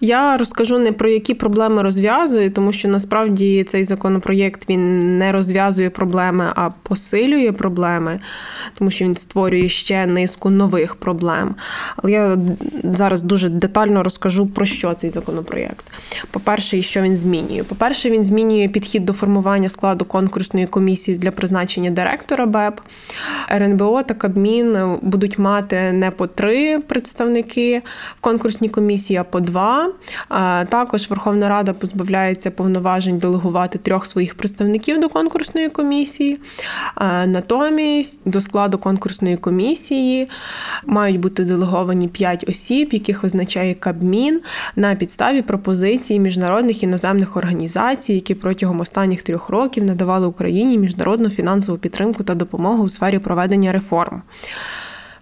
Я 0.00 0.36
розкажу 0.36 0.78
не 0.78 0.92
про 0.92 1.08
які 1.08 1.34
проблеми 1.34 1.82
розв'язує, 1.82 2.50
тому 2.50 2.72
що 2.72 2.88
насправді 2.88 3.64
цей 3.64 3.84
законопроєкт 3.84 4.68
він 4.68 5.18
не 5.18 5.32
розв'язує 5.32 5.90
проблеми, 5.90 6.44
а 6.54 6.70
посилює 6.82 7.52
проблеми, 7.52 8.20
тому 8.74 8.90
що 8.90 9.04
він 9.04 9.16
створює 9.16 9.68
ще 9.68 10.06
низку 10.06 10.50
нових 10.50 10.94
проблем. 10.94 11.54
Але 11.96 12.12
я 12.12 12.38
зараз 12.84 13.22
дуже 13.22 13.48
детально 13.48 14.02
розкажу 14.02 14.46
про 14.46 14.66
що 14.66 14.94
цей 14.94 15.10
законопроєкт. 15.10 15.84
По-перше, 16.30 16.78
і 16.78 16.82
що 16.82 17.00
він 17.02 17.16
змінює. 17.16 17.62
По-перше, 17.62 18.10
він 18.10 18.24
змінює 18.24 18.68
підхід 18.68 19.04
до 19.04 19.12
формування 19.12 19.68
складу 19.68 20.04
конкурсної 20.04 20.66
комісії 20.66 21.18
для 21.18 21.30
призначення 21.30 21.90
директора 21.90 22.46
БЕП. 22.46 22.80
РНБО 23.50 24.02
та 24.02 24.14
Кабмін 24.14 24.98
будуть 25.02 25.38
мати 25.38 25.92
не 25.92 26.10
по 26.10 26.26
три 26.26 26.78
представники 26.78 27.82
в 28.18 28.20
конкурсній 28.20 28.68
комісії, 28.68 29.16
а 29.16 29.24
по 29.24 29.40
два. 29.40 29.89
Також 30.68 31.10
Верховна 31.10 31.48
Рада 31.48 31.72
позбавляється 31.72 32.50
повноважень 32.50 33.18
делегувати 33.18 33.78
трьох 33.78 34.06
своїх 34.06 34.34
представників 34.34 35.00
до 35.00 35.08
конкурсної 35.08 35.68
комісії. 35.68 36.38
Натомість 37.26 38.30
до 38.30 38.40
складу 38.40 38.78
конкурсної 38.78 39.36
комісії 39.36 40.28
мають 40.86 41.20
бути 41.20 41.44
делеговані 41.44 42.08
п'ять 42.08 42.44
осіб, 42.48 42.88
яких 42.92 43.22
визначає 43.22 43.74
Кабмін 43.74 44.40
на 44.76 44.94
підставі 44.94 45.42
пропозиції 45.42 46.20
міжнародних 46.20 46.82
іноземних 46.82 47.36
організацій, 47.36 48.12
які 48.12 48.34
протягом 48.34 48.80
останніх 48.80 49.22
трьох 49.22 49.48
років 49.48 49.84
надавали 49.84 50.26
Україні 50.26 50.78
міжнародну 50.78 51.30
фінансову 51.30 51.78
підтримку 51.78 52.22
та 52.22 52.34
допомогу 52.34 52.82
у 52.82 52.88
сфері 52.88 53.18
проведення 53.18 53.72
реформ. 53.72 54.22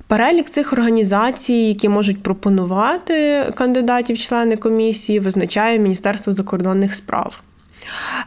Перелік 0.08 0.50
цих 0.50 0.72
організацій, 0.72 1.52
які 1.52 1.88
можуть 1.88 2.22
пропонувати 2.22 3.46
кандидатів 3.54 4.18
члени 4.18 4.56
комісії, 4.56 5.20
визначає 5.20 5.78
Міністерство 5.78 6.32
закордонних 6.32 6.94
справ. 6.94 7.40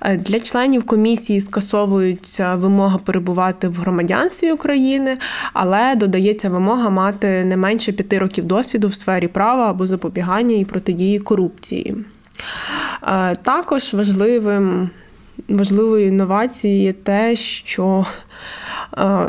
Е, 0.02 0.18
для 0.18 0.40
членів 0.40 0.84
комісії 0.84 1.42
скасовується 1.42 2.56
вимога 2.56 2.98
перебувати 2.98 3.68
в 3.68 3.76
громадянстві 3.76 4.52
України, 4.52 5.18
але 5.54 5.96
додається 5.96 6.50
вимога 6.50 6.90
мати 6.90 7.46
не 7.46 7.58
менше 7.58 7.92
п'яти 7.92 8.20
років 8.20 8.46
досвіду 8.46 8.88
в 8.88 8.96
сфері 8.96 9.28
права 9.28 9.70
або 9.70 9.88
запобігання 9.88 10.56
і 10.56 10.66
протидії 10.66 11.20
корупції. 11.20 11.96
Е, 13.04 13.36
також 13.36 13.94
важливим, 13.94 14.90
важливою 15.50 16.08
інновацією 16.08 16.84
є 16.84 16.94
те, 16.94 17.36
що 17.36 18.06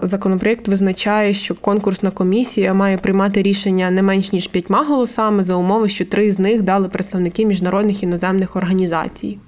законопроєкт 0.03 0.69
визначає, 0.69 1.35
що 1.35 1.55
конкурсна 1.55 2.11
комісія 2.11 2.75
має 2.75 2.99
приймати 2.99 3.43
рішення 3.43 3.91
не 3.91 4.03
менш 4.03 4.33
ніж 4.33 4.47
п'ятьма 4.47 4.85
голосами 4.85 5.43
за 5.43 5.55
умови, 5.55 5.89
що 5.89 6.05
три 6.05 6.33
з 6.33 6.39
них 6.39 6.63
дали 6.63 6.89
представники 6.89 7.47
міжнародних 7.47 8.03
іноземних 8.03 8.57
організацій. 8.57 9.39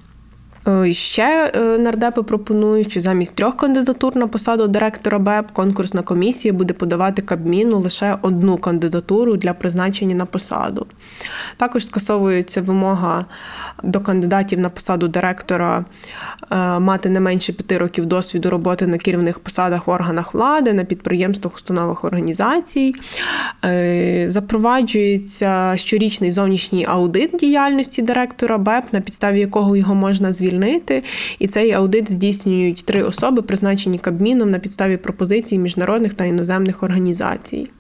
Е, 0.68 0.92
ще 0.92 1.52
е, 1.54 1.78
нардепи 1.78 2.22
пропонують, 2.22 2.90
що 2.90 3.00
замість 3.00 3.34
трьох 3.34 3.56
кандидатур 3.56 4.16
на 4.16 4.26
посаду 4.26 4.66
директора 4.68 5.18
БЕП 5.18 5.50
конкурсна 5.50 6.02
комісія 6.02 6.54
буде 6.54 6.74
подавати 6.74 7.22
Кабміну 7.22 7.78
лише 7.78 8.16
одну 8.22 8.56
кандидатуру 8.56 9.36
для 9.36 9.54
призначення 9.54 10.14
на 10.14 10.26
посаду. 10.26 10.86
Також 11.56 11.86
скасовується 11.86 12.62
вимога 12.62 13.24
до 13.82 14.00
кандидатів 14.00 14.60
на 14.60 14.68
посаду 14.68 15.08
директора 15.08 15.84
е, 16.50 16.78
мати 16.78 17.08
не 17.08 17.20
менше 17.20 17.52
п'яти 17.52 17.78
років 17.78 18.06
досвіду 18.06 18.50
роботи 18.50 18.86
на 18.86 18.98
керівних 18.98 19.38
посадах 19.38 19.86
в 19.86 19.90
органах 19.90 20.34
влади, 20.34 20.72
на 20.72 20.84
підприємствах, 20.84 21.54
установах 21.54 22.04
організацій. 22.04 22.94
Запроваджується 24.24 25.76
щорічний 25.76 26.30
зовнішній 26.30 26.86
аудит 26.88 27.30
діяльності 27.40 28.02
директора 28.02 28.58
БЕП, 28.58 28.84
на 28.92 29.00
підставі 29.00 29.40
якого 29.40 29.76
його 29.76 29.94
можна 29.94 30.32
звільнити 30.32 30.53
звільнити. 30.54 31.02
І 31.38 31.46
цей 31.46 31.72
аудит 31.72 32.10
здійснюють 32.10 32.84
три 32.84 33.02
особи, 33.02 33.42
призначені 33.42 33.98
Кабміном 33.98 34.50
на 34.50 34.58
підставі 34.58 34.96
пропозицій 34.96 35.58
міжнародних 35.58 36.14
та 36.14 36.24
іноземних 36.24 36.82
організацій. 36.82 37.70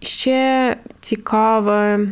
Ще 0.00 0.76
цікаве 1.00 2.08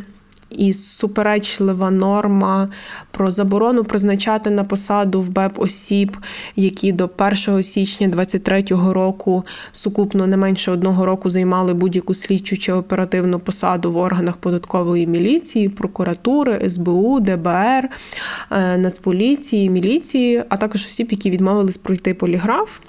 і 0.49 0.73
суперечлива 0.73 1.91
норма 1.91 2.69
про 3.11 3.31
заборону 3.31 3.83
призначати 3.83 4.49
на 4.49 4.63
посаду 4.63 5.21
в 5.21 5.29
БЕП 5.29 5.59
осіб, 5.59 6.17
які 6.55 6.91
до 6.91 7.09
1 7.17 7.63
січня 7.63 8.07
2023 8.07 8.93
року 8.93 9.43
сукупно 9.71 10.27
не 10.27 10.37
менше 10.37 10.71
одного 10.71 11.05
року 11.05 11.29
займали 11.29 11.73
будь-яку 11.73 12.13
слідчу 12.13 12.57
чи 12.57 12.73
оперативну 12.73 13.39
посаду 13.39 13.91
в 13.91 13.97
органах 13.97 14.37
податкової 14.37 15.07
міліції, 15.07 15.69
прокуратури, 15.69 16.69
СБУ, 16.69 17.19
ДБР, 17.19 17.89
е, 18.51 18.77
Нацполіції, 18.77 19.69
міліції, 19.69 20.43
а 20.49 20.57
також 20.57 20.85
осіб, 20.85 21.07
які 21.11 21.29
відмовились 21.29 21.77
пройти 21.77 22.13
поліграф. 22.13 22.79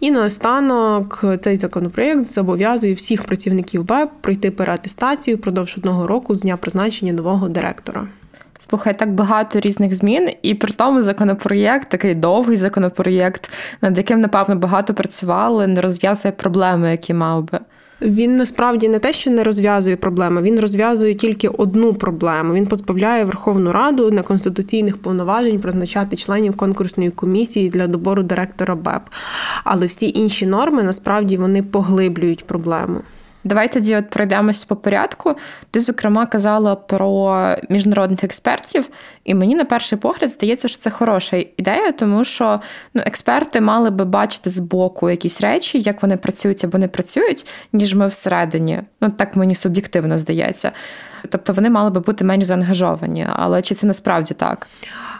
І 0.00 0.10
наостанок 0.10 1.24
цей 1.40 1.56
законопроєкт 1.56 2.24
зобов'язує 2.24 2.94
всіх 2.94 3.24
працівників 3.24 3.84
БЕП 3.84 4.10
пройти 4.20 4.50
переатестацію 4.50 5.36
впродовж 5.36 5.74
одного 5.78 6.06
року 6.06 6.34
з 6.34 6.42
дня 6.42 6.56
призначення 6.56 7.12
нового 7.12 7.48
директора. 7.48 8.06
Слухай, 8.58 8.94
так 8.94 9.14
багато 9.14 9.60
різних 9.60 9.94
змін, 9.94 10.30
і 10.42 10.54
при 10.54 10.72
тому 10.72 11.02
законопроєкт, 11.02 11.90
такий 11.90 12.14
довгий 12.14 12.56
законопроєкт, 12.56 13.50
над 13.82 13.96
яким, 13.96 14.20
напевно, 14.20 14.56
багато 14.56 14.94
працювали, 14.94 15.66
не 15.66 15.80
розв'язує 15.80 16.32
проблеми, 16.32 16.90
які 16.90 17.14
мав 17.14 17.44
би. 17.44 17.60
Він 18.02 18.36
насправді 18.36 18.88
не 18.88 18.98
те, 18.98 19.12
що 19.12 19.30
не 19.30 19.44
розв'язує 19.44 19.96
проблеми, 19.96 20.42
він 20.42 20.60
розв'язує 20.60 21.14
тільки 21.14 21.48
одну 21.48 21.94
проблему. 21.94 22.54
Він 22.54 22.66
позбавляє 22.66 23.24
Верховну 23.24 23.72
Раду 23.72 24.10
неконституційних 24.10 24.98
повноважень 24.98 25.60
призначати 25.60 26.16
членів 26.16 26.56
конкурсної 26.56 27.10
комісії 27.10 27.68
для 27.68 27.86
добору 27.86 28.22
директора 28.22 28.74
БЕП. 28.74 29.02
Але 29.64 29.86
всі 29.86 30.12
інші 30.14 30.46
норми 30.46 30.82
насправді 30.82 31.36
вони 31.36 31.62
поглиблюють 31.62 32.44
проблему. 32.44 33.00
Давай 33.44 33.72
тоді 33.72 33.96
от 33.96 34.10
пройдемось 34.10 34.64
по 34.64 34.76
порядку. 34.76 35.36
Ти, 35.70 35.80
зокрема, 35.80 36.26
казала 36.26 36.76
про 36.76 37.56
міжнародних 37.68 38.24
експертів, 38.24 38.88
і 39.24 39.34
мені 39.34 39.54
на 39.54 39.64
перший 39.64 39.98
погляд 39.98 40.30
здається, 40.30 40.68
що 40.68 40.78
це 40.78 40.90
хороша 40.90 41.44
ідея, 41.56 41.92
тому 41.92 42.24
що 42.24 42.60
ну, 42.94 43.02
експерти 43.06 43.60
мали 43.60 43.90
би 43.90 44.04
бачити 44.04 44.50
з 44.50 44.58
боку 44.58 45.10
якісь 45.10 45.40
речі, 45.40 45.80
як 45.80 46.02
вони 46.02 46.16
працюють 46.16 46.64
або 46.64 46.78
не 46.78 46.88
працюють, 46.88 47.46
ніж 47.72 47.94
ми 47.94 48.06
всередині. 48.06 48.80
Ну 49.00 49.10
так 49.10 49.36
мені 49.36 49.54
суб'єктивно 49.54 50.18
здається. 50.18 50.72
Тобто 51.28 51.52
вони 51.52 51.70
мали 51.70 51.90
би 51.90 52.00
бути 52.00 52.24
менш 52.24 52.44
заангажовані. 52.44 53.26
Але 53.32 53.62
чи 53.62 53.74
це 53.74 53.86
насправді 53.86 54.34
так? 54.34 54.66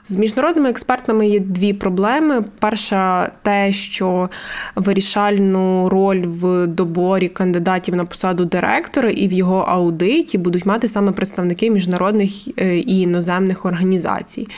З 0.02 0.16
міжнародними 0.16 0.70
експертами 0.70 1.28
є 1.28 1.40
дві 1.40 1.72
проблеми. 1.72 2.44
Перша, 2.58 3.30
те, 3.42 3.72
що 3.72 4.30
вирішальну 4.76 5.88
роль 5.88 6.22
в 6.26 6.66
доборі 6.66 7.28
кандидатів 7.28 7.96
на 7.96 8.04
посаду 8.04 8.44
директора 8.44 9.10
і 9.10 9.28
в 9.28 9.32
його 9.32 9.58
аудиті 9.58 10.38
будуть 10.38 10.66
мати 10.66 10.88
саме 10.88 11.12
представники 11.12 11.70
міжнародних 11.70 12.30
е, 12.58 12.78
і 12.78 13.00
іноземних 13.00 13.64
організацій. 13.66 14.48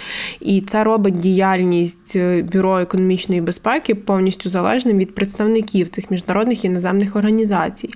І 0.41 0.61
це 0.61 0.85
робить 0.85 1.19
діяльність 1.19 2.17
е, 2.17 2.43
бюро 2.53 2.79
економічної 2.79 3.41
безпеки 3.41 3.95
повністю 3.95 4.51
залежним 4.51 4.99
від 4.99 5.15
представників 5.15 5.89
цих 5.89 6.11
міжнародних 6.11 6.65
і 6.65 6.67
іноземних 6.67 7.17
організацій. 7.17 7.91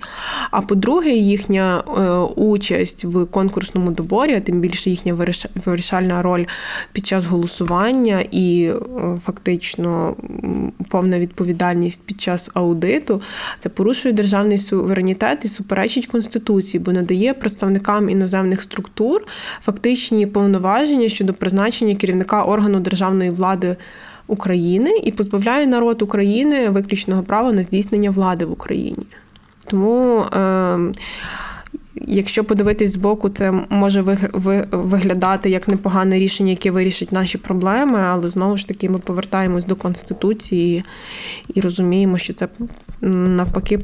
А 0.51 0.61
по-друге, 0.61 1.09
їхня 1.09 1.83
е, 1.97 2.01
участь 2.35 3.05
в 3.05 3.25
конкурсному 3.37 3.91
доборі, 3.91 4.33
а 4.33 4.39
тим 4.39 4.59
більше 4.59 4.89
їхня 4.89 5.13
вирішальна 5.55 6.21
роль 6.21 6.45
під 6.91 7.07
час 7.07 7.25
голосування 7.25 8.25
і 8.31 8.63
е, 8.63 8.75
фактично 9.25 10.15
повна 10.89 11.19
відповідальність 11.19 12.05
під 12.05 12.21
час 12.21 12.49
аудиту, 12.53 13.21
це 13.59 13.69
порушує 13.69 14.13
державний 14.13 14.57
суверенітет 14.57 15.45
і 15.45 15.47
суперечить 15.47 16.07
конституції, 16.07 16.83
бо 16.83 16.91
надає 16.91 17.33
представникам 17.33 18.09
іноземних 18.09 18.61
структур 18.61 19.21
фактичні 19.61 20.27
повноваження 20.27 21.09
щодо 21.09 21.33
призначення 21.33 21.95
керівника 21.95 22.43
органу 22.43 22.79
державної 22.79 23.29
влади. 23.29 23.75
України 24.29 24.91
і 25.03 25.11
позбавляє 25.11 25.67
народ 25.67 26.01
України 26.01 26.69
виключного 26.69 27.23
права 27.23 27.53
на 27.53 27.63
здійснення 27.63 28.11
влади 28.11 28.45
в 28.45 28.51
Україні. 28.51 29.07
Тому 29.65 30.19
е, 30.19 30.77
якщо 32.01 32.43
подивитись 32.43 32.91
збоку, 32.91 33.29
це 33.29 33.51
може 33.69 34.01
виглядати 34.71 35.49
як 35.49 35.67
непогане 35.67 36.19
рішення, 36.19 36.51
яке 36.51 36.71
вирішить 36.71 37.11
наші 37.11 37.37
проблеми, 37.37 37.99
але 37.99 38.27
знову 38.27 38.57
ж 38.57 38.67
таки 38.67 38.89
ми 38.89 38.99
повертаємось 38.99 39.65
до 39.65 39.75
конституції 39.75 40.83
і 41.53 41.61
розуміємо, 41.61 42.17
що 42.17 42.33
це 42.33 42.47
навпаки 43.01 43.79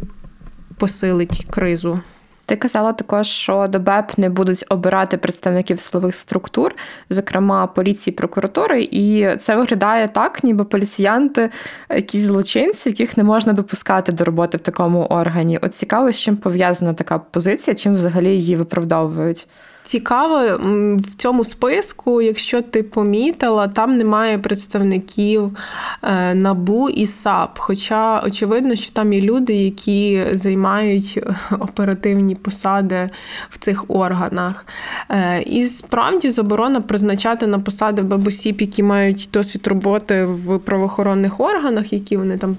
посилить 0.78 1.46
кризу. 1.50 2.00
Ти 2.46 2.56
казала 2.56 2.94
також, 2.94 3.28
що 3.28 3.68
до 3.70 3.80
БЕП 3.80 4.18
не 4.18 4.30
будуть 4.30 4.66
обирати 4.70 5.18
представників 5.18 5.80
силових 5.80 6.16
структур, 6.16 6.76
зокрема 7.10 7.68
поліції, 7.68 8.14
прокуратури, 8.14 8.84
і 8.92 9.36
це 9.38 9.56
виглядає 9.56 10.08
так, 10.08 10.44
ніби 10.44 10.66
поліціянти, 10.66 11.50
якісь 11.90 12.22
злочинці, 12.22 12.90
яких 12.90 13.18
не 13.18 13.24
можна 13.24 13.54
допускати 13.54 14.12
до 14.12 14.24
роботи 14.24 14.58
в 14.58 14.62
такому 14.62 15.04
органі. 15.06 15.60
От 15.62 15.76
цікаво, 15.76 16.12
з 16.12 16.20
чим 16.20 16.38
пов'язана 16.38 16.94
така 16.94 17.20
позиція, 17.20 17.76
чим 17.76 17.96
взагалі 17.96 18.30
її 18.30 18.56
виправдовують. 18.56 19.48
Цікаво 19.84 20.60
в 20.98 21.16
цьому 21.16 21.44
списку, 21.44 22.22
якщо 22.22 22.62
ти 22.62 22.84
помітила, 22.84 23.68
там 23.68 23.98
немає 23.98 24.38
представників 24.38 25.58
е, 26.04 26.34
набу 26.34 26.90
і 26.90 27.06
САП. 27.06 27.60
Хоча 27.60 28.24
очевидно, 28.26 28.76
що 28.76 28.92
там 28.92 29.14
є 29.14 29.22
люди, 29.22 29.54
які 29.54 30.24
займають 30.32 31.20
е, 31.24 31.36
оперативні 31.60 32.36
посади 32.36 33.10
в 33.50 33.58
цих 33.58 33.86
органах. 33.88 34.66
Е, 35.10 35.42
і 35.42 35.68
справді 35.68 36.30
заборона 36.30 36.82
призначати 36.82 37.48
на 37.48 37.60
посади 37.60 38.02
бабусіп, 38.02 38.62
які 38.62 38.84
мають 38.84 39.30
досвід 39.34 39.68
роботи 39.68 40.26
в 40.26 40.60
правоохоронних 40.60 41.40
органах, 41.40 41.94
які 41.94 42.18
вони 42.18 42.38
там 42.38 42.58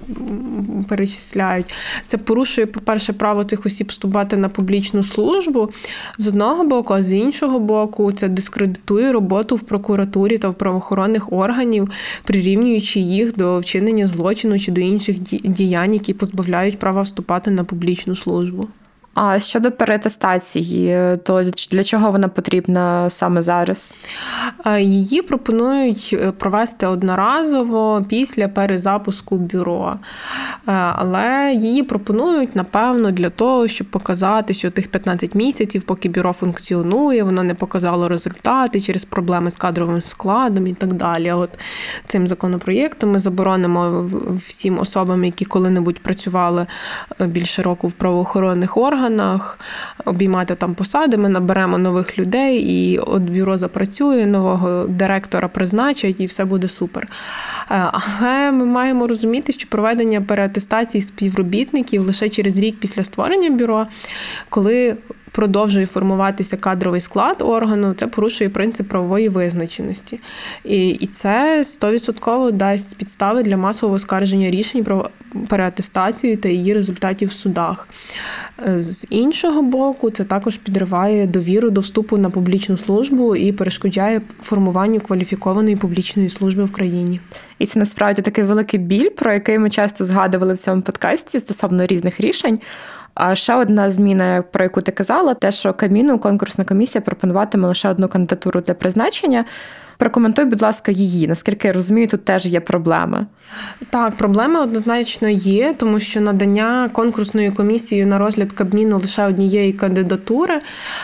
перечисляють. 0.89 1.75
Це 2.07 2.19
порушує, 2.19 2.67
по-перше, 2.67 3.13
право 3.13 3.45
цих 3.45 3.67
осіб 3.67 3.89
вступати 3.89 4.37
на 4.37 4.49
публічну 4.49 5.03
службу 5.03 5.71
з 6.19 6.27
одного 6.27 6.65
боку, 6.65 7.03
з 7.03 7.14
іншого 7.15 7.59
боку, 7.59 8.13
це 8.13 8.29
дискредитує 8.29 9.13
роботу 9.13 9.57
в 9.57 9.61
прокуратурі 9.61 10.39
та 10.39 10.49
в 10.49 10.55
правоохоронних 10.55 11.33
органів, 11.33 11.91
прирівнюючи 12.25 13.01
їх 13.01 13.37
до 13.37 13.59
вчинення 13.59 14.07
злочину 14.07 14.59
чи 14.59 14.73
до 14.73 14.81
інших 14.81 15.19
діянь, 15.45 15.95
які 15.95 16.15
позбавляють 16.15 16.79
права 16.79 17.03
вступати 17.03 17.51
на 17.51 17.65
публічну 17.65 18.17
службу. 18.17 18.69
А 19.15 19.41
щодо 19.41 19.73
перетестації, 19.73 21.17
то 21.25 21.43
для 21.71 21.85
чого 21.85 22.11
вона 22.11 22.29
потрібна 22.29 23.11
саме 23.11 23.43
зараз? 23.43 23.95
Її 24.79 25.23
пропонують 25.23 26.11
е, 26.13 26.33
провести 26.33 26.87
одноразово 26.87 28.05
після 28.09 28.49
перезапуску 28.49 29.37
бюро. 29.37 29.95
Е, 29.95 30.73
але 30.73 31.53
її 31.55 31.83
пропонують, 31.83 32.57
напевно, 32.57 33.11
для 33.11 33.31
того, 33.31 33.69
щоб 33.69 33.87
показати, 33.87 34.55
що 34.55 34.71
тих 34.71 34.91
15 34.91 35.35
місяців, 35.35 35.83
поки 35.83 36.09
бюро 36.09 36.33
функціонує, 36.33 37.23
воно 37.23 37.43
не 37.43 37.55
показало 37.55 38.09
результати 38.09 38.81
через 38.81 39.05
проблеми 39.05 39.51
з 39.51 39.57
кадровим 39.57 40.03
складом 40.03 40.67
і 40.67 40.73
так 40.73 40.93
далі. 40.93 41.33
От 41.33 41.51
цим 42.07 42.29
законопроєктом 42.29 43.13
ми 43.13 43.19
заборонимо 43.19 44.11
всім 44.47 44.79
особам, 44.79 45.25
які 45.25 45.45
коли-небудь 45.45 45.99
працювали 45.99 46.67
е, 47.21 47.27
більше 47.27 47.63
року 47.63 47.89
в 47.89 47.93
правоохоронних 47.93 48.77
органах 48.77 49.04
органах, 49.05 49.59
обіймати 50.05 50.55
там 50.55 50.75
посади. 50.75 51.17
Ми 51.17 51.29
наберемо 51.29 51.79
нових 51.79 52.19
людей, 52.19 52.59
і 52.59 52.99
от 52.99 53.23
бюро 53.23 53.57
запрацює, 53.57 54.27
нового 54.27 54.87
директора 54.87 55.49
призначать, 55.49 56.21
і 56.21 56.27
все 56.27 56.45
буде 56.45 56.69
супер. 56.69 57.09
Е, 57.71 57.91
але 57.93 58.53
ми 58.53 58.65
маємо 58.65 59.07
розуміти, 59.07 59.53
що 59.53 59.69
проведення 59.69 60.21
переатестації 60.21 61.03
співробітників 61.03 62.03
лише 62.03 62.29
через 62.29 62.59
рік 62.59 62.81
після 62.81 63.05
створення 63.05 63.51
бюро, 63.51 63.87
коли 64.49 64.97
продовжує 65.35 65.87
формуватися 65.87 66.57
кадровий 66.57 67.01
склад 67.01 67.43
органу, 67.43 67.95
це 67.95 68.07
порушує 68.07 68.51
принцип 68.51 68.89
правової 68.89 69.29
визначеності. 69.29 70.21
І 70.65 70.89
і 70.89 71.07
це 71.07 71.63
100% 71.63 72.53
дасть 72.53 72.99
підстави 72.99 73.43
для 73.43 73.57
масового 73.57 73.97
оскарження 73.97 74.51
рішень 74.51 74.85
про 74.85 75.11
переатестацію 75.49 76.37
та 76.37 76.49
її 76.49 76.75
результатів 76.75 77.29
в 77.29 77.33
судах. 77.33 77.89
Е, 78.67 78.81
з 78.81 79.07
іншого 79.11 79.63
боку, 79.63 80.11
це 80.11 80.25
також 80.25 80.57
підриває 80.57 81.27
довіру 81.27 81.71
до 81.71 81.81
вступу 81.81 82.17
на 82.17 82.31
публічну 82.31 82.77
службу 82.77 83.37
і 83.37 83.53
перешкоджає 83.53 84.21
формуванню 84.43 85.01
кваліфікованої 85.01 85.77
публічної 85.77 86.31
служби 86.31 86.65
в 86.65 86.73
країні. 86.73 87.21
І 87.59 87.67
це 87.67 87.79
насправді 87.79 88.23
такий 88.23 88.45
великий 88.45 88.81
біль, 88.81 89.09
про 89.09 89.33
який 89.33 89.59
ми 89.59 89.71
часто 89.71 90.05
згадували 90.05 90.55
в 90.55 90.59
цьому 90.59 90.83
подкасті 90.83 91.41
стосовно 91.41 91.87
різних 91.87 92.21
рішень. 92.21 92.61
А 93.15 93.35
ще 93.35 93.55
одна 93.55 93.91
зміна, 93.91 94.45
про 94.51 94.65
яку 94.65 94.81
ти 94.83 94.93
казала, 94.93 95.35
те, 95.35 95.53
що 95.53 95.75
Каміну 95.75 96.19
конкурсна 96.19 96.65
комісія 96.65 97.03
пропонуватиме 97.03 97.69
лише 97.69 97.89
одну 97.89 98.09
кандидатуру 98.09 98.61
для 98.61 98.75
призначення. 98.75 99.45
Прокоментуй, 99.99 100.45
будь 100.45 100.63
ласка, 100.63 100.93
її. 100.93 101.29
Наскільки 101.29 101.69
я 101.69 101.73
розумію, 101.75 102.09
тут 102.09 102.25
теж 102.25 102.47
є 102.47 102.61
проблеми. 102.61 103.27
Так, 103.91 104.17
проблеми 104.17 104.61
однозначно 104.61 105.29
є, 105.29 105.75
тому 105.79 106.01
що 106.01 106.21
надання 106.21 106.91
конкурсною 106.93 107.55
комісією 107.55 108.07
на 108.07 108.19
розгляд 108.19 108.53
Кабміну 108.53 108.99
лише 108.99 109.27
однієї 109.27 109.73
кандидатури 109.73 110.61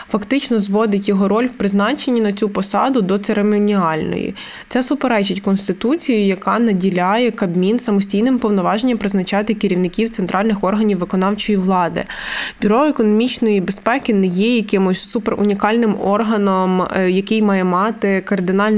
фактично 0.09 0.59
зводить 0.59 1.09
його 1.09 1.27
роль 1.27 1.45
в 1.45 1.53
призначенні 1.53 2.21
на 2.21 2.31
цю 2.31 2.49
посаду 2.49 3.01
до 3.01 3.17
церемоніальної. 3.17 4.35
Це 4.67 4.83
суперечить 4.83 5.41
Конституції, 5.41 6.27
яка 6.27 6.59
наділяє 6.59 7.31
Кабмін 7.31 7.79
самостійним 7.79 8.39
повноваженням 8.39 8.97
призначати 8.97 9.53
керівників 9.53 10.09
центральних 10.09 10.63
органів 10.63 10.97
виконавчої 10.97 11.57
влади. 11.57 12.03
Бюро 12.61 12.85
економічної 12.85 13.61
безпеки 13.61 14.13
не 14.13 14.27
є 14.27 14.55
якимось 14.55 15.09
суперунікальним 15.09 15.95
органом, 16.01 16.81
е, 16.81 17.11
який 17.11 17.41
має 17.41 17.63
мати 17.63 18.21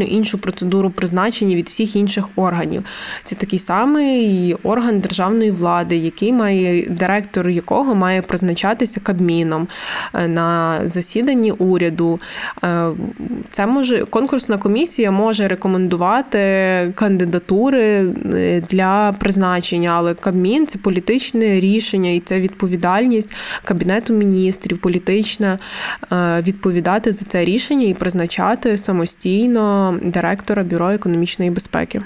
кардинально 0.03 0.17
іншу 0.23 0.37
процедуру 0.37 0.89
призначення 0.89 1.55
від 1.55 1.67
всіх 1.67 1.95
інших 1.95 2.25
органів. 2.35 2.83
Це 3.23 3.35
такий 3.35 3.59
самий 3.59 4.55
орган 4.63 4.99
державної 4.99 5.51
влади, 5.51 5.97
який 5.97 6.33
має 6.33 6.85
директор 6.89 7.49
якого 7.49 7.95
має 7.95 8.21
призначатися 8.21 8.99
кабміном 8.99 9.67
е, 10.13 10.27
на 10.27 10.79
засіданні 10.85 11.51
уряду. 11.51 12.19
Е, 12.63 12.89
це 13.49 13.65
може 13.65 14.05
конкурсна 14.05 14.57
комісія 14.57 15.11
може 15.11 15.47
рекомендувати 15.47 16.39
кандидатури 16.95 18.13
е, 18.33 18.61
для 18.69 19.13
призначення, 19.19 19.91
але 19.93 20.13
Кабмін 20.13 20.67
це 20.67 20.79
політичне 20.79 21.59
рішення 21.59 22.09
і 22.09 22.19
це 22.19 22.39
відповідальність 22.39 23.35
кабінету 23.65 24.13
міністрів, 24.13 24.77
політична 24.77 25.59
відповідати 26.41 27.11
за 27.11 27.25
це 27.25 27.45
рішення 27.45 27.87
і 27.87 27.93
призначати 27.93 28.77
самостійно 28.77 29.92
директора 30.03 30.63
бюро 30.63 30.89
економічної 30.89 31.51
безпеки. 31.51 32.01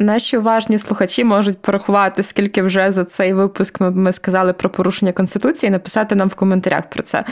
Наші 0.00 0.38
уважні 0.38 0.78
слухачі 0.78 1.24
можуть 1.24 1.62
порахувати, 1.62 2.22
скільки 2.22 2.62
вже 2.62 2.90
за 2.90 3.04
цей 3.04 3.32
випуск 3.32 3.80
ми, 3.80 3.90
ми 3.90 4.12
сказали 4.12 4.52
про 4.52 4.70
порушення 4.70 5.12
конституції, 5.12 5.70
написати 5.70 6.14
нам 6.14 6.28
в 6.28 6.34
коментарях 6.34 6.90
про 6.90 7.02
це. 7.02 7.24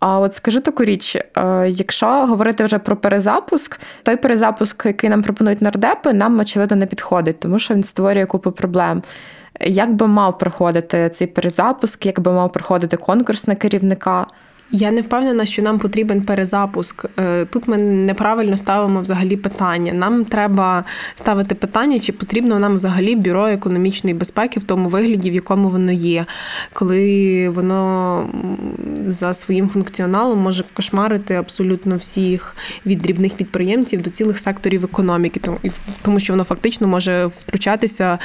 А 0.00 0.18
от 0.18 0.34
скажи 0.34 0.60
таку 0.60 0.84
річ, 0.84 1.16
е, 1.16 1.68
якщо 1.68 2.06
говорити 2.06 2.64
вже 2.64 2.78
про 2.78 2.96
перезапуск, 2.96 3.80
той 4.02 4.16
перезапуск, 4.16 4.86
який 4.86 5.10
нам 5.10 5.22
пропонують 5.22 5.62
нардепи, 5.62 6.12
нам 6.12 6.38
очевидно 6.38 6.76
не 6.76 6.86
підходить, 6.86 7.40
тому 7.40 7.58
що 7.58 7.74
він 7.74 7.82
створює 7.82 8.26
купу 8.26 8.52
проблем. 8.52 9.02
Як 9.60 9.94
би 9.94 10.06
мав 10.06 10.38
проходити 10.38 11.08
цей 11.08 11.26
перезапуск, 11.26 12.06
як 12.06 12.20
би 12.20 12.32
мав 12.32 12.52
проходити 12.52 12.96
конкурс 12.96 13.46
на 13.46 13.54
керівника? 13.54 14.26
Я 14.70 14.90
не 14.90 15.00
впевнена, 15.00 15.44
що 15.44 15.62
нам 15.62 15.78
потрібен 15.78 16.22
перезапуск. 16.22 17.04
Е, 17.18 17.44
тут 17.44 17.68
ми 17.68 17.76
неправильно 17.78 18.56
ставимо 18.56 19.00
взагалі 19.00 19.36
питання. 19.36 19.92
Нам 19.92 20.24
треба 20.24 20.84
ставити 21.14 21.54
питання, 21.54 21.98
чи 21.98 22.12
потрібно 22.12 22.58
нам 22.58 22.74
взагалі 22.74 23.16
бюро 23.16 23.46
економічної 23.46 24.14
безпеки 24.14 24.60
в 24.60 24.64
тому 24.64 24.88
вигляді, 24.88 25.30
в 25.30 25.34
якому 25.34 25.68
воно 25.68 25.92
є, 25.92 26.24
коли 26.72 27.48
воно 27.48 28.28
за 29.06 29.34
своїм 29.34 29.68
функціоналом 29.68 30.38
може 30.38 30.64
кошмарити 30.74 31.34
абсолютно 31.34 31.96
всіх 31.96 32.56
від 32.86 32.98
дрібних 32.98 33.36
підприємців 33.36 34.02
до 34.02 34.10
цілих 34.10 34.38
секторів 34.38 34.84
економіки, 34.84 35.40
тому 36.02 36.20
що 36.20 36.32
воно 36.32 36.44
фактично 36.44 36.88
може 36.88 37.26
втручатися 37.26 38.18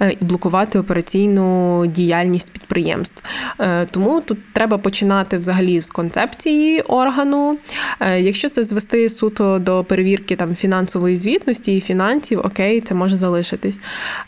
е, 0.00 0.16
і 0.20 0.24
блокувати 0.24 0.78
операційну 0.78 1.86
діяльність 1.86 2.52
підприємств. 2.52 3.22
Е, 3.60 3.86
тому 3.86 4.20
тут 4.20 4.52
треба 4.52 4.78
починати 4.78 5.38
взагалі 5.38 5.80
з 5.80 5.89
концепції 5.92 6.80
органу. 6.80 7.56
Е, 8.00 8.20
якщо 8.20 8.48
це 8.48 8.62
звести 8.62 9.08
суто 9.08 9.58
до 9.58 9.84
перевірки 9.84 10.36
там 10.36 10.54
фінансової 10.54 11.16
звітності 11.16 11.76
і 11.76 11.80
фінансів, 11.80 12.38
окей, 12.38 12.80
це 12.80 12.94
може 12.94 13.16
залишитись. 13.16 13.78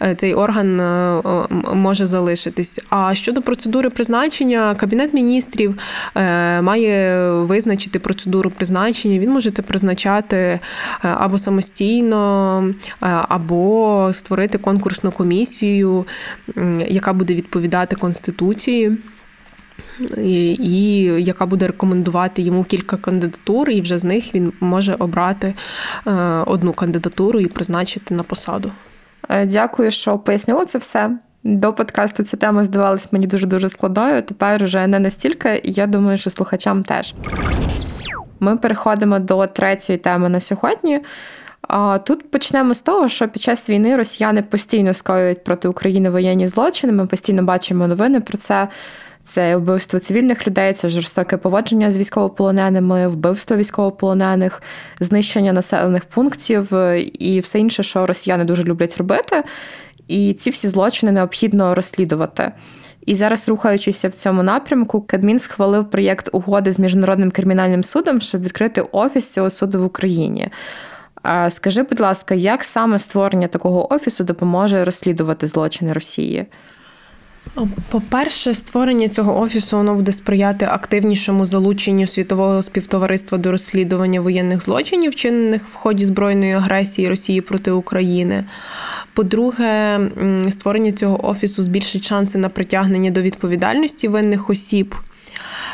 Е, 0.02 0.14
цей 0.14 0.34
орган 0.34 0.80
е, 0.80 1.22
може 1.74 2.06
залишитись. 2.06 2.80
А 2.90 3.14
щодо 3.14 3.42
процедури 3.42 3.90
призначення, 3.90 4.74
кабінет 4.74 5.14
міністрів 5.14 5.78
має 6.60 7.30
визначити 7.30 7.98
процедуру 7.98 8.50
призначення. 8.50 9.18
Він 9.18 9.30
може 9.30 9.50
це 9.50 9.62
призначати 9.62 10.60
або 11.00 11.38
самостійно, 11.38 12.74
або 13.28 14.10
створити 14.12 14.58
конкурсну 14.58 15.12
комісію, 15.12 16.06
яка 16.88 17.12
буде 17.12 17.34
відповідати 17.34 17.96
конституції. 17.96 18.98
І, 20.18 21.02
яка 21.18 21.46
буде 21.46 21.66
рекомендувати 21.66 22.42
йому 22.42 22.64
кілька 22.64 22.96
кандидатур, 22.96 23.70
і 23.70 23.80
вже 23.80 23.98
з 23.98 24.04
них 24.04 24.34
він 24.34 24.52
може 24.60 24.94
обрати 24.98 25.54
е, 26.06 26.12
одну 26.46 26.72
кандидатуру 26.72 27.40
і 27.40 27.46
призначити 27.46 28.14
на 28.14 28.22
посаду. 28.22 28.72
Е, 29.28 29.46
дякую, 29.46 29.90
що 29.90 30.18
пояснили 30.18 30.64
це 30.64 30.78
все. 30.78 31.10
До 31.44 31.72
подкасту 31.72 32.22
ця 32.22 32.36
тема 32.36 32.64
здавалась 32.64 33.12
мені 33.12 33.26
дуже 33.26 33.46
дуже 33.46 33.68
складною. 33.68 34.22
Тепер 34.22 34.64
вже 34.64 34.86
не 34.86 34.98
настільки, 34.98 35.60
і 35.64 35.72
я 35.72 35.86
думаю, 35.86 36.18
що 36.18 36.30
слухачам 36.30 36.82
теж. 36.82 37.14
Ми 38.40 38.56
переходимо 38.56 39.18
до 39.18 39.46
третьої 39.46 39.98
теми 39.98 40.28
на 40.28 40.40
сьогодні. 40.40 41.00
Тут 42.04 42.30
почнемо 42.30 42.74
з 42.74 42.80
того, 42.80 43.08
що 43.08 43.28
під 43.28 43.42
час 43.42 43.70
війни 43.70 43.96
росіяни 43.96 44.42
постійно 44.42 44.94
скоюють 44.94 45.44
проти 45.44 45.68
України 45.68 46.10
воєнні 46.10 46.48
злочини. 46.48 46.92
Ми 46.92 47.06
постійно 47.06 47.42
бачимо 47.42 47.86
новини 47.86 48.20
про 48.20 48.38
це. 48.38 48.68
Це 49.24 49.56
вбивство 49.56 49.98
цивільних 49.98 50.46
людей, 50.46 50.72
це 50.72 50.88
жорстоке 50.88 51.36
поводження 51.36 51.90
з 51.90 51.96
військовополоненими, 51.96 53.08
вбивство 53.08 53.56
військовополонених, 53.56 54.62
знищення 55.00 55.52
населених 55.52 56.04
пунктів 56.04 56.72
і 57.18 57.40
все 57.40 57.58
інше, 57.58 57.82
що 57.82 58.06
росіяни 58.06 58.44
дуже 58.44 58.62
люблять 58.62 58.96
робити. 58.96 59.42
І 60.08 60.34
ці 60.34 60.50
всі 60.50 60.68
злочини 60.68 61.12
необхідно 61.12 61.74
розслідувати. 61.74 62.52
І 63.06 63.14
зараз, 63.14 63.48
рухаючися 63.48 64.08
в 64.08 64.12
цьому 64.12 64.42
напрямку, 64.42 65.00
Кадмін 65.00 65.38
схвалив 65.38 65.90
проєкт 65.90 66.28
угоди 66.32 66.72
з 66.72 66.78
міжнародним 66.78 67.30
кримінальним 67.30 67.84
судом, 67.84 68.20
щоб 68.20 68.42
відкрити 68.42 68.80
офіс 68.92 69.28
цього 69.28 69.50
суду 69.50 69.82
в 69.82 69.84
Україні. 69.84 70.48
Скажи, 71.48 71.82
будь 71.82 72.00
ласка, 72.00 72.34
як 72.34 72.64
саме 72.64 72.98
створення 72.98 73.48
такого 73.48 73.92
офісу 73.92 74.24
допоможе 74.24 74.84
розслідувати 74.84 75.46
злочини 75.46 75.92
Росії? 75.92 76.46
По-перше, 77.88 78.54
створення 78.54 79.08
цього 79.08 79.40
офісу 79.40 79.76
воно 79.76 79.94
буде 79.94 80.12
сприяти 80.12 80.64
активнішому 80.64 81.46
залученню 81.46 82.06
світового 82.06 82.62
співтовариства 82.62 83.38
до 83.38 83.50
розслідування 83.50 84.20
воєнних 84.20 84.62
злочинів, 84.62 85.10
вчинених 85.10 85.66
в 85.68 85.74
ході 85.74 86.06
збройної 86.06 86.52
агресії 86.52 87.08
Росії 87.08 87.40
проти 87.40 87.70
України. 87.70 88.44
По-друге, 89.14 90.00
створення 90.50 90.92
цього 90.92 91.28
офісу 91.28 91.62
збільшить 91.62 92.04
шанси 92.04 92.38
на 92.38 92.48
притягнення 92.48 93.10
до 93.10 93.20
відповідальності 93.20 94.08
винних 94.08 94.50
осіб. 94.50 94.94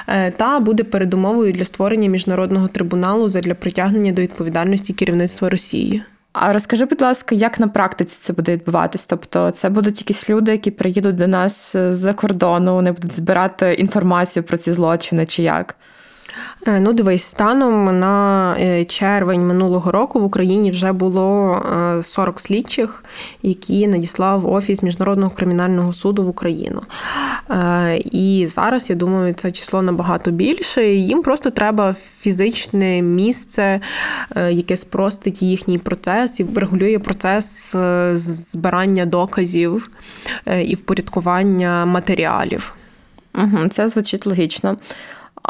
Е, 0.06 0.30
та 0.30 0.60
буде 0.60 0.84
передумовою 0.84 1.52
для 1.52 1.64
створення 1.64 2.08
міжнародного 2.08 2.68
трибуналу 2.68 3.28
для 3.28 3.54
притягнення 3.54 4.12
до 4.12 4.22
відповідальності 4.22 4.92
керівництва 4.92 5.48
Росії. 5.48 6.02
А 6.32 6.52
розкажи, 6.52 6.84
будь 6.84 7.02
ласка, 7.02 7.34
як 7.34 7.60
на 7.60 7.68
практиці 7.68 8.18
це 8.20 8.32
буде 8.32 8.52
відбуватись? 8.52 9.06
Тобто, 9.06 9.50
це 9.50 9.68
будуть 9.70 10.00
якісь 10.00 10.30
люди, 10.30 10.52
які 10.52 10.70
приїдуть 10.70 11.16
до 11.16 11.26
нас 11.26 11.76
з-за 11.76 12.14
кордону, 12.14 12.74
вони 12.74 12.92
будуть 12.92 13.14
збирати 13.14 13.74
інформацію 13.74 14.42
про 14.42 14.56
ці 14.56 14.72
злочини, 14.72 15.26
чи 15.26 15.42
як? 15.42 15.76
Е, 16.66 16.80
ну, 16.80 16.92
дивись, 16.92 17.22
станом 17.22 18.00
на 18.00 18.56
е, 18.60 18.84
червень 18.84 19.46
минулого 19.46 19.90
року 19.90 20.20
в 20.20 20.24
Україні 20.24 20.70
вже 20.70 20.92
було 20.92 21.62
40 22.02 22.36
е, 22.36 22.40
слідчих, 22.40 23.04
які 23.42 23.88
надіслав 23.88 24.52
офіс 24.52 24.82
міжнародного 24.82 25.30
кримінального 25.30 25.92
суду 25.92 26.24
в 26.24 26.28
Україну. 26.28 26.82
І 28.04 28.46
зараз 28.48 28.90
я 28.90 28.96
думаю, 28.96 29.34
це 29.34 29.50
число 29.50 29.82
набагато 29.82 30.30
більше. 30.30 30.84
Їм 30.94 31.22
просто 31.22 31.50
треба 31.50 31.92
фізичне 31.94 33.02
місце, 33.02 33.80
яке 34.50 34.76
спростить 34.76 35.42
їхній 35.42 35.78
процес 35.78 36.40
і 36.40 36.44
врегулює 36.44 36.98
процес 36.98 37.76
збирання 38.12 39.06
доказів 39.06 39.90
і 40.64 40.74
впорядкування 40.74 41.86
матеріалів. 41.86 42.74
Це 43.70 43.88
звучить 43.88 44.26
логічно. 44.26 44.76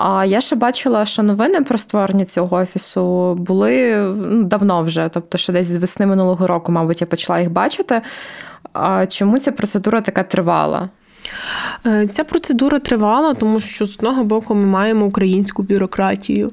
А 0.01 0.25
я 0.25 0.41
ще 0.41 0.57
бачила, 0.57 1.07
що 1.07 1.23
новини 1.23 1.63
про 1.63 1.79
створення 1.79 2.25
цього 2.25 2.57
офісу 2.57 3.35
були 3.35 3.97
ну, 4.17 4.43
давно 4.43 4.83
вже, 4.83 5.11
тобто 5.15 5.39
ще 5.39 5.53
десь 5.53 5.67
з 5.67 5.77
весни 5.77 6.07
минулого 6.07 6.47
року, 6.47 6.73
мабуть, 6.73 7.01
я 7.01 7.07
почала 7.07 7.41
їх 7.41 7.51
бачити. 7.51 8.01
А 8.73 9.07
Чому 9.07 9.39
ця 9.39 9.53
процедура 9.53 10.01
така 10.01 10.23
тривала? 10.23 10.89
Е, 11.87 12.07
ця 12.07 12.25
процедура 12.25 12.79
тривала, 12.79 13.35
тому 13.35 13.61
що 13.61 13.87
з 13.87 13.97
одного 13.97 14.25
боку 14.25 14.55
ми 14.55 14.65
маємо 14.65 15.07
українську 15.07 15.63
бюрократію, 15.63 16.53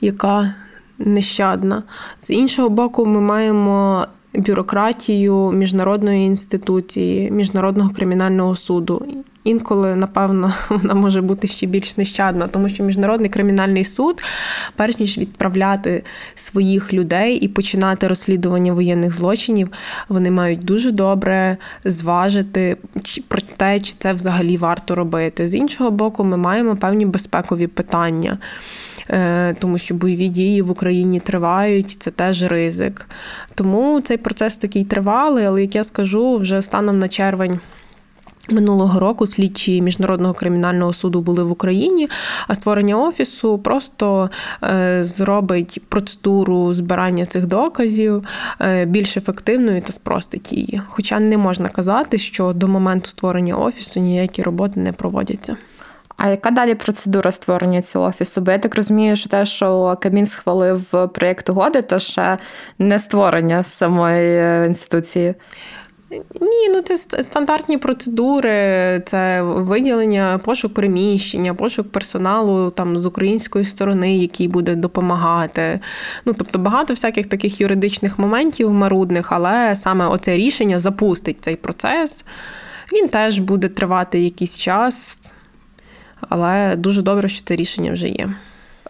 яка 0.00 0.54
нещадна. 0.98 1.82
З 2.22 2.30
іншого 2.30 2.68
боку, 2.68 3.06
ми 3.06 3.20
маємо 3.20 4.06
бюрократію 4.34 5.50
міжнародної 5.52 6.26
інституції, 6.26 7.30
міжнародного 7.30 7.90
кримінального 7.90 8.54
суду. 8.54 9.06
Інколи, 9.46 9.94
напевно, 9.94 10.52
вона 10.68 10.94
може 10.94 11.20
бути 11.22 11.46
ще 11.46 11.66
більш 11.66 11.96
нещадна, 11.96 12.46
тому 12.46 12.68
що 12.68 12.82
міжнародний 12.82 13.30
кримінальний 13.30 13.84
суд, 13.84 14.22
перш 14.76 14.98
ніж 14.98 15.18
відправляти 15.18 16.02
своїх 16.34 16.92
людей 16.92 17.36
і 17.36 17.48
починати 17.48 18.08
розслідування 18.08 18.72
воєнних 18.72 19.12
злочинів, 19.12 19.68
вони 20.08 20.30
мають 20.30 20.64
дуже 20.64 20.90
добре 20.90 21.56
зважити 21.84 22.76
про 23.28 23.40
те, 23.56 23.80
чи 23.80 23.94
це 23.98 24.12
взагалі 24.12 24.56
варто 24.56 24.94
робити. 24.94 25.48
З 25.48 25.54
іншого 25.54 25.90
боку, 25.90 26.24
ми 26.24 26.36
маємо 26.36 26.76
певні 26.76 27.06
безпекові 27.06 27.66
питання. 27.66 28.38
Е, 29.10 29.54
тому 29.54 29.78
що 29.78 29.94
бойові 29.94 30.28
дії 30.28 30.62
в 30.62 30.70
Україні 30.70 31.20
тривають, 31.20 31.90
це 31.90 32.10
теж 32.10 32.42
ризик. 32.42 33.08
Тому 33.54 34.00
цей 34.00 34.16
процес 34.16 34.56
такий 34.56 34.84
тривалий, 34.84 35.44
але 35.44 35.62
як 35.62 35.74
я 35.74 35.84
скажу, 35.84 36.36
вже 36.36 36.62
станом 36.62 36.98
на 36.98 37.08
червень. 37.08 37.60
Минулого 38.50 39.00
року 39.00 39.26
слідчі 39.26 39.82
міжнародного 39.82 40.34
кримінального 40.34 40.92
суду 40.92 41.20
були 41.20 41.42
в 41.42 41.52
Україні, 41.52 42.08
а 42.48 42.54
створення 42.54 42.96
офісу 42.96 43.58
просто 43.58 44.30
е, 44.62 45.04
зробить 45.04 45.82
процедуру 45.88 46.74
збирання 46.74 47.26
цих 47.26 47.46
доказів 47.46 48.24
е, 48.60 48.84
більш 48.84 49.16
ефективною 49.16 49.82
та 49.82 49.92
спростить 49.92 50.52
її. 50.52 50.82
Хоча 50.88 51.20
не 51.20 51.38
можна 51.38 51.68
казати, 51.68 52.18
що 52.18 52.52
до 52.52 52.68
моменту 52.68 53.08
створення 53.08 53.54
офісу 53.56 54.00
ніякі 54.00 54.42
роботи 54.42 54.80
не 54.80 54.92
проводяться. 54.92 55.56
А 56.16 56.28
яка 56.28 56.50
далі 56.50 56.74
процедура 56.74 57.32
створення 57.32 57.82
цього 57.82 58.06
офісу? 58.06 58.40
Бо 58.40 58.50
я 58.50 58.58
так 58.58 58.76
розумію, 58.76 59.16
що 59.16 59.28
те, 59.28 59.46
що 59.46 59.98
Кабмін 60.00 60.26
схвалив 60.26 61.10
проєкт 61.14 61.48
угоди, 61.48 61.82
то 61.82 61.98
ще 61.98 62.38
не 62.78 62.98
створення 62.98 63.64
самої 63.64 64.38
е, 64.38 64.64
інституції. 64.66 65.34
Ні, 66.40 66.68
ну 66.74 66.80
це 66.80 67.22
стандартні 67.22 67.78
процедури, 67.78 69.02
це 69.06 69.42
виділення, 69.42 70.40
пошук 70.44 70.74
приміщення, 70.74 71.54
пошук 71.54 71.92
персоналу 71.92 72.70
там 72.70 72.98
з 72.98 73.06
української 73.06 73.64
сторони, 73.64 74.18
який 74.18 74.48
буде 74.48 74.74
допомагати. 74.74 75.80
Ну 76.24 76.34
тобто 76.38 76.58
багато 76.58 76.92
всяких 76.92 77.26
таких 77.26 77.60
юридичних 77.60 78.18
моментів 78.18 78.72
марудних, 78.72 79.32
але 79.32 79.74
саме 79.74 80.06
оце 80.06 80.36
рішення 80.36 80.78
запустить 80.78 81.36
цей 81.40 81.56
процес. 81.56 82.24
Він 82.92 83.08
теж 83.08 83.38
буде 83.38 83.68
тривати 83.68 84.18
якийсь 84.18 84.58
час 84.58 85.32
але 86.28 86.76
дуже 86.76 87.02
добре, 87.02 87.28
що 87.28 87.42
це 87.42 87.56
рішення 87.56 87.92
вже 87.92 88.08
є. 88.08 88.34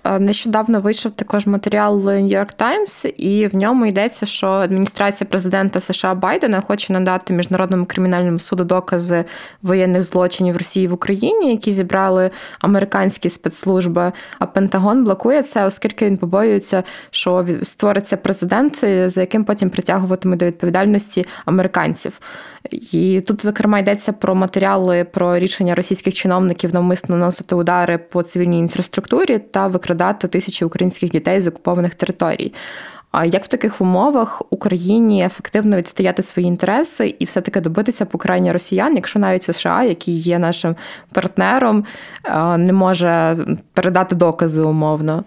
Е, 0.06 0.18
нещодавно 0.18 0.80
вийшов 0.80 1.12
також 1.12 1.46
матеріал 1.46 2.06
York 2.06 2.56
Times, 2.56 3.06
і 3.06 3.46
в 3.46 3.56
ньому 3.56 3.86
йдеться, 3.86 4.26
що 4.26 4.46
адміністрація 4.46 5.28
президента 5.30 5.80
США 5.80 6.14
Байдена 6.14 6.60
хоче 6.60 6.92
надати 6.92 7.34
міжнародному 7.34 7.84
кримінальному 7.84 8.38
суду 8.38 8.64
докази 8.64 9.24
воєнних 9.62 10.02
злочинів 10.02 10.56
Росії 10.56 10.88
в 10.88 10.92
Україні, 10.92 11.50
які 11.50 11.72
зібрали 11.72 12.30
американські 12.60 13.30
спецслужби. 13.30 14.12
А 14.38 14.46
Пентагон 14.46 15.04
блокує 15.04 15.42
це, 15.42 15.64
оскільки 15.64 16.06
він 16.06 16.16
побоюється, 16.16 16.82
що 17.10 17.46
створиться 17.62 18.16
президент, 18.16 18.84
за 19.10 19.20
яким 19.20 19.44
потім 19.44 19.70
притягуватиме 19.70 20.36
до 20.36 20.46
відповідальності 20.46 21.26
американців. 21.44 22.20
І 22.70 23.20
тут, 23.20 23.44
зокрема, 23.44 23.78
йдеться 23.78 24.12
про 24.12 24.34
матеріали 24.34 25.04
про 25.04 25.38
рішення 25.38 25.74
російських 25.74 26.14
чиновників 26.14 26.74
навмисно 26.74 27.16
наносити 27.16 27.54
удари 27.54 27.98
по 27.98 28.22
цивільній 28.22 28.58
інфраструктурі 28.58 29.38
та 29.38 29.66
викрадати 29.96 30.28
тисячі 30.28 30.66
українських 30.66 31.10
дітей 31.10 31.40
з 31.40 31.46
окупованих 31.46 31.94
територій. 31.94 32.52
А 33.10 33.24
як 33.24 33.44
в 33.44 33.48
таких 33.48 33.80
умовах 33.80 34.42
Україні 34.50 35.24
ефективно 35.24 35.76
відстояти 35.76 36.22
свої 36.22 36.48
інтереси 36.48 37.14
і 37.18 37.24
все-таки 37.24 37.60
добитися 37.60 38.04
покарання 38.04 38.52
росіян, 38.52 38.94
якщо 38.94 39.18
навіть 39.18 39.42
США, 39.42 39.82
який 39.82 40.14
є 40.14 40.38
нашим 40.38 40.76
партнером, 41.12 41.84
не 42.58 42.72
може 42.72 43.36
передати 43.72 44.14
докази 44.14 44.62
умовно? 44.62 45.24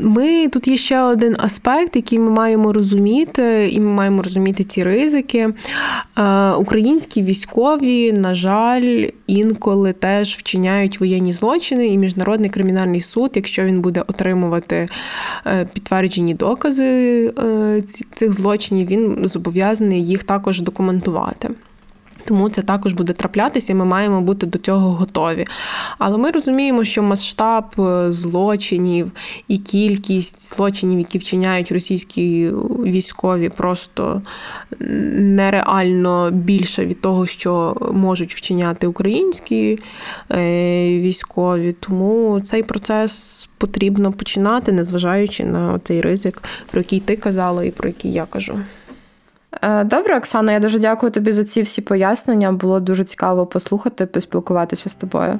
Ми 0.00 0.48
тут 0.48 0.68
є 0.68 0.76
ще 0.76 1.02
один 1.02 1.36
аспект, 1.38 1.96
який 1.96 2.18
ми 2.18 2.30
маємо 2.30 2.72
розуміти, 2.72 3.68
і 3.72 3.80
ми 3.80 3.92
маємо 3.92 4.22
розуміти 4.22 4.64
ці 4.64 4.82
ризики. 4.82 5.54
Українські 6.58 7.22
військові, 7.22 8.12
на 8.12 8.34
жаль, 8.34 9.08
інколи 9.26 9.92
теж 9.92 10.36
вчиняють 10.36 11.00
воєнні 11.00 11.32
злочини, 11.32 11.86
і 11.86 11.98
міжнародний 11.98 12.50
кримінальний 12.50 13.00
суд, 13.00 13.30
якщо 13.34 13.64
він 13.64 13.80
буде 13.80 14.00
отримувати 14.00 14.88
е, 15.46 15.64
підтверджені 15.74 16.34
докази 16.34 16.57
е, 16.64 17.82
цих 18.14 18.32
злочинів, 18.32 18.86
він 18.86 19.28
зобов'язаний 19.28 20.06
їх 20.06 20.24
також 20.24 20.60
документувати. 20.60 21.50
Тому 22.28 22.48
це 22.48 22.62
також 22.62 22.92
буде 22.92 23.12
траплятися, 23.12 23.72
і 23.72 23.76
ми 23.76 23.84
маємо 23.84 24.20
бути 24.20 24.46
до 24.46 24.58
цього 24.58 24.92
готові. 24.92 25.46
Але 25.98 26.18
ми 26.18 26.30
розуміємо, 26.30 26.84
що 26.84 27.02
масштаб 27.02 27.64
е, 27.78 28.12
злочинів 28.12 29.12
і 29.48 29.58
кількість 29.58 30.56
злочинів, 30.56 30.98
які 30.98 31.18
вчиняють 31.18 31.72
російські 31.72 32.50
військові, 32.84 33.48
просто 33.48 34.22
нереально 34.80 36.30
більше 36.30 36.86
від 36.86 37.00
того, 37.00 37.26
що 37.26 37.76
можуть 37.92 38.34
вчиняти 38.34 38.86
українські 38.86 39.78
е, 40.30 40.98
військові. 40.98 41.72
Тому 41.80 42.40
цей 42.40 42.62
процес 42.62 43.48
потрібно 43.58 44.12
починати, 44.12 44.72
незважаючи 44.72 45.44
на 45.44 45.78
цей 45.78 46.00
ризик, 46.00 46.42
про 46.70 46.80
який 46.80 47.00
ти 47.00 47.16
казала 47.16 47.64
і 47.64 47.70
про 47.70 47.88
який 47.88 48.12
я 48.12 48.24
кажу. 48.24 48.60
Е, 49.62 49.84
добре, 49.84 50.18
Оксана, 50.18 50.52
я 50.52 50.60
дуже 50.60 50.78
дякую 50.78 51.12
тобі 51.12 51.32
за 51.32 51.44
ці 51.44 51.62
всі 51.62 51.80
пояснення. 51.82 52.52
Було 52.52 52.80
дуже 52.80 53.04
цікаво 53.04 53.46
послухати, 53.46 54.06
поспілкуватися 54.06 54.90
з 54.90 54.94
тобою. 54.94 55.38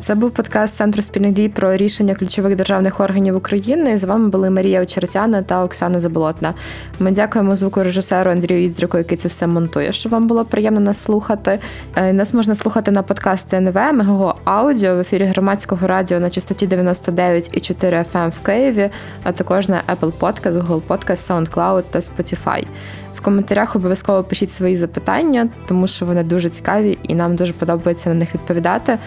Це 0.00 0.14
був 0.14 0.30
подкаст 0.30 0.76
Центру 0.76 1.02
спільних 1.02 1.32
дій 1.32 1.48
про 1.48 1.76
рішення 1.76 2.14
ключових 2.14 2.56
державних 2.56 3.00
органів 3.00 3.36
України. 3.36 3.96
з 3.96 4.04
вами 4.04 4.28
були 4.28 4.50
Марія 4.50 4.82
Очеретяна 4.82 5.42
та 5.42 5.64
Оксана 5.64 6.00
Заболотна. 6.00 6.54
Ми 6.98 7.10
дякуємо 7.10 7.56
звукорежисеру 7.56 8.30
Андрію 8.30 8.62
Іздрику, 8.64 8.98
який 8.98 9.18
це 9.18 9.28
все 9.28 9.46
монтує. 9.46 9.92
Щоб 9.92 10.12
вам 10.12 10.26
було 10.26 10.44
приємно 10.44 10.80
нас 10.80 10.98
слухати. 10.98 11.58
Е, 11.96 12.12
нас 12.12 12.34
можна 12.34 12.54
слухати 12.54 12.90
на 12.90 13.02
подкасті 13.02 13.56
НВ, 13.56 13.74
Мегаго 13.74 14.34
Аудіо 14.44 14.94
в 14.94 14.98
ефірі 14.98 15.24
громадського 15.24 15.86
радіо 15.86 16.20
на 16.20 16.30
частоті 16.30 16.66
99,4 16.68 18.04
FM 18.12 18.28
в 18.28 18.40
Києві, 18.40 18.90
а 19.22 19.32
також 19.32 19.68
на 19.68 19.80
Apple 19.88 20.12
Podcast, 20.20 20.62
Google 20.62 20.82
Podcast, 20.88 21.46
SoundCloud 21.46 21.82
та 21.90 21.98
Spotify. 21.98 22.66
В 23.14 23.20
коментарях 23.20 23.76
обов'язково 23.76 24.24
пишіть 24.24 24.52
свої 24.52 24.76
запитання, 24.76 25.48
тому 25.66 25.86
що 25.86 26.06
вони 26.06 26.22
дуже 26.22 26.50
цікаві 26.50 26.98
і 27.02 27.14
нам 27.14 27.36
дуже 27.36 27.52
подобається 27.52 28.08
на 28.08 28.14
них 28.14 28.34
відповідати. 28.34 28.98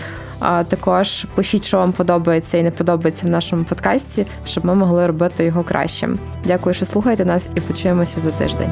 А 0.47 0.63
також 0.63 1.25
пишіть, 1.35 1.65
що 1.65 1.77
вам 1.77 1.91
подобається 1.91 2.57
і 2.57 2.63
не 2.63 2.71
подобається 2.71 3.27
в 3.27 3.29
нашому 3.29 3.63
подкасті, 3.63 4.25
щоб 4.45 4.65
ми 4.65 4.75
могли 4.75 5.07
робити 5.07 5.45
його 5.45 5.63
кращим. 5.63 6.19
Дякую, 6.43 6.75
що 6.75 6.85
слухаєте 6.85 7.25
нас, 7.25 7.49
і 7.55 7.61
почуємося 7.61 8.19
за 8.19 8.31
тиждень. 8.31 8.69